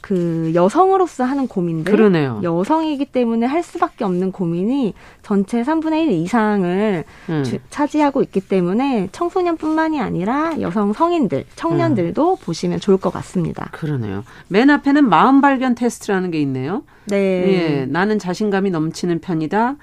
[0.09, 2.41] 그 여성으로서 하는 고민들 그러네요.
[2.43, 7.45] 여성이기 때문에 할 수밖에 없는 고민이 전체 3분의 1 이상을 음.
[7.45, 12.37] 주, 차지하고 있기 때문에 청소년뿐만이 아니라 여성 성인들, 청년들도 음.
[12.43, 13.69] 보시면 좋을 것 같습니다.
[13.73, 14.25] 그러네요.
[14.49, 16.85] 맨 앞에는 마음 발견 테스트라는 게 있네요.
[17.09, 17.19] 네.
[17.19, 19.77] 예, 나는 자신감이 넘치는 편이다.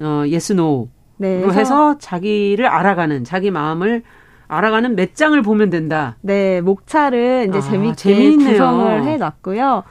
[0.00, 0.88] 어, yes no로
[1.18, 4.04] 네, 해서 자기를 알아가는 자기 마음을
[4.50, 6.16] 알아가는 몇 장을 보면 된다.
[6.22, 8.50] 네, 목차를 이제 아, 재밌게 재미있네요.
[8.50, 9.84] 구성을 해놨고요.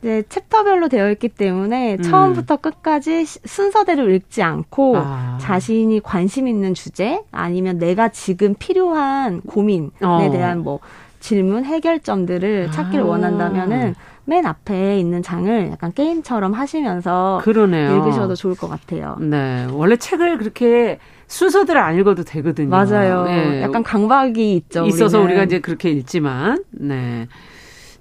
[0.00, 2.02] 이제 챕터별로 되어 있기 때문에 음.
[2.02, 5.38] 처음부터 끝까지 순서대로 읽지 않고 아.
[5.40, 10.28] 자신이 관심 있는 주제 아니면 내가 지금 필요한 고민에 어.
[10.32, 10.80] 대한 뭐
[11.20, 13.08] 질문 해결점들을 찾기를 아.
[13.08, 13.94] 원한다면은
[14.30, 17.96] 맨 앞에 있는 장을 약간 게임처럼 하시면서 그러네요.
[17.96, 19.16] 읽으셔도 좋을 것 같아요.
[19.18, 19.66] 네.
[19.72, 22.68] 원래 책을 그렇게 순서대로 안 읽어도 되거든요.
[22.68, 23.24] 맞아요.
[23.24, 23.60] 네.
[23.60, 24.86] 약간 강박이 있죠.
[24.86, 25.32] 있어서 우리는.
[25.32, 27.26] 우리가 이제 그렇게 읽지만, 네.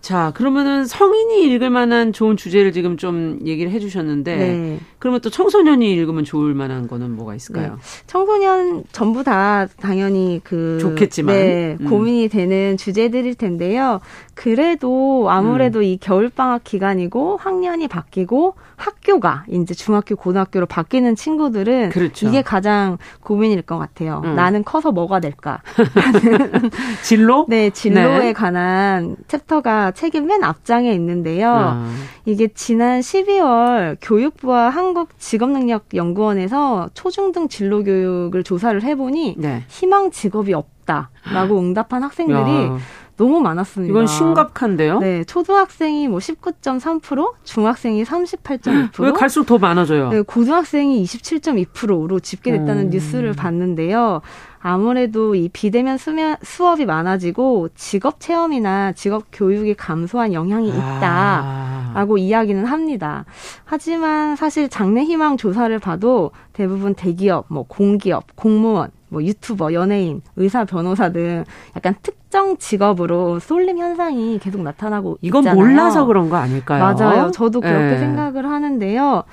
[0.02, 4.80] 자, 그러면은 성인이 읽을 만한 좋은 주제를 지금 좀 얘기를 해주셨는데, 네.
[4.98, 7.74] 그러면 또 청소년이 읽으면 좋을 만한 거는 뭐가 있을까요?
[7.74, 7.82] 네.
[8.08, 11.90] 청소년 전부 다 당연히 그 좋겠지만 네, 음.
[11.90, 14.00] 고민이 되는 주제들일 텐데요.
[14.34, 15.84] 그래도 아무래도 음.
[15.84, 22.28] 이 겨울 방학 기간이고 학년이 바뀌고 학교가 이제 중학교, 고등학교로 바뀌는 친구들은 그렇죠.
[22.28, 24.22] 이게 가장 고민일 것 같아요.
[24.24, 24.36] 음.
[24.36, 25.62] 나는 커서 뭐가 될까?
[27.04, 27.46] 진로?
[27.50, 28.34] 네, 진로에 네.
[28.34, 31.78] 관한 챕터가 책의 맨 앞장에 있는데요.
[31.78, 32.04] 음.
[32.26, 39.64] 이게 지난 12월 교육부와 한국직업능력연구원에서 초중등 진로 교육을 조사를 해보니 네.
[39.68, 42.78] 희망 직업이 없다라고 응답한 학생들이 야.
[43.20, 43.92] 너무 많았습니다.
[43.92, 45.00] 이건 심각한데요?
[45.00, 49.04] 네, 초등학생이 뭐 19.3%, 중학생이 38.2%.
[49.04, 50.10] 왜 갈수록 더 많아져요?
[50.10, 52.90] 네, 고등학생이 27.2%로 집계됐다는 음.
[52.92, 54.22] 뉴스를 봤는데요.
[54.62, 62.18] 아무래도 이 비대면 수면, 수업이 많아지고 직업 체험이나 직업 교육이 감소한 영향이 있다라고 아.
[62.18, 63.26] 이야기는 합니다.
[63.66, 70.66] 하지만 사실 장래 희망 조사를 봐도 대부분 대기업, 뭐 공기업, 공무원, 뭐 유튜버, 연예인, 의사,
[70.66, 71.44] 변호사 등
[71.76, 75.60] 약간 특정 직업으로 쏠림 현상이 계속 나타나고 이건 있잖아요.
[75.64, 76.82] 몰라서 그런 거 아닐까요?
[76.82, 77.32] 맞아요.
[77.32, 77.98] 저도 그렇게 네.
[78.00, 79.24] 생각을 하는데요.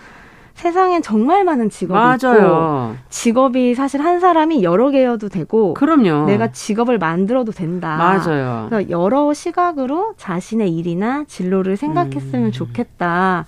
[0.55, 2.95] 세상엔 정말 많은 직업이 맞아요.
[2.95, 6.25] 있고 직업이 사실 한 사람이 여러 개여도 되고 그럼요.
[6.25, 7.97] 내가 직업을 만들어도 된다.
[7.99, 8.67] 맞아요.
[8.71, 12.53] 그래서 여러 시각으로 자신의 일이나 진로를 생각했으면 음.
[12.53, 13.45] 좋겠다.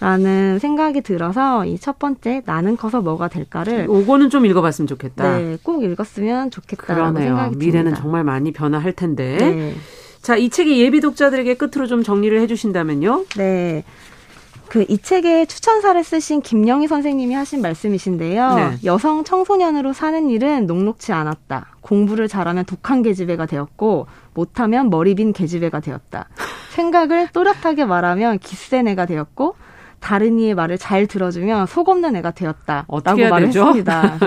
[0.00, 5.38] 라는 생각이 들어서 이 첫 번째 나는 커서 뭐가 될까를 요거는 좀 읽어봤으면 좋겠다.
[5.38, 8.02] 네, 꼭 읽었으면 좋겠다라고 생각이 미래는 듭니다.
[8.02, 9.36] 정말 많이 변화할 텐데.
[9.38, 9.74] 네.
[10.20, 13.24] 자, 이 책의 예비 독자들에게 끝으로 좀 정리를 해주신다면요.
[13.36, 13.84] 네.
[14.68, 18.54] 그이 책의 추천사를 쓰신 김영희 선생님이 하신 말씀이신데요.
[18.56, 18.70] 네.
[18.84, 21.76] 여성 청소년으로 사는 일은 녹록치 않았다.
[21.80, 26.28] 공부를 잘하면 독한 계집애가 되었고 못하면 머리 빈 계집애가 되었다.
[26.70, 29.54] 생각을 또렷하게 말하면 기센 애가 되었고
[30.00, 33.66] 다른 이의 말을 잘 들어주면 속 없는 애가 되었다라고 말을 되죠?
[33.66, 34.18] 했습니다.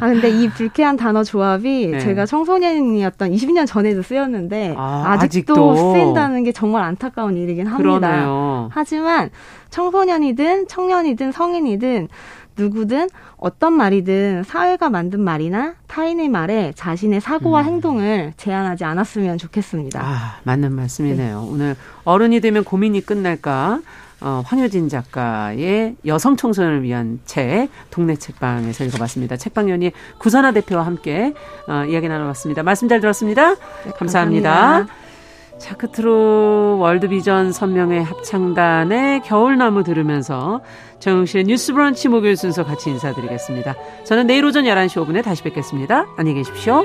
[0.00, 1.98] 아 근데 이 불쾌한 단어 조합이 네.
[1.98, 7.98] 제가 청소년이었던 20년 전에도 쓰였는데 아, 직도 쓰인다는 게 정말 안타까운 일이긴 합니다.
[7.98, 8.68] 그러네요.
[8.72, 9.30] 하지만
[9.70, 12.08] 청소년이든 청년이든 성인이든
[12.56, 17.66] 누구든 어떤 말이든 사회가 만든 말이나 타인의 말에 자신의 사고와 음.
[17.66, 20.00] 행동을 제한하지 않았으면 좋겠습니다.
[20.02, 21.40] 아, 맞는 말씀이네요.
[21.40, 21.48] 네.
[21.48, 23.80] 오늘 어른이 되면 고민이 끝날까?
[24.20, 29.36] 어, 황효진 작가의 여성 청소년을 위한 책 동네 책방에서 읽어봤습니다.
[29.36, 31.32] 책방연이 구선아 대표와 함께
[31.66, 32.62] 어, 이야기 나눠봤습니다.
[32.62, 33.54] 말씀 잘 들었습니다.
[33.54, 34.50] 네, 감사합니다.
[34.50, 35.10] 감사합니다.
[35.60, 40.62] 자, 끝으로 월드비전 선명의 합창단의 겨울나무 들으면서
[41.00, 43.74] 정영실의 뉴스 브런치 목요일 순서 같이 인사드리겠습니다.
[44.04, 46.06] 저는 내일 오전 11시 5분에 다시 뵙겠습니다.
[46.16, 46.82] 안녕히 계십시오.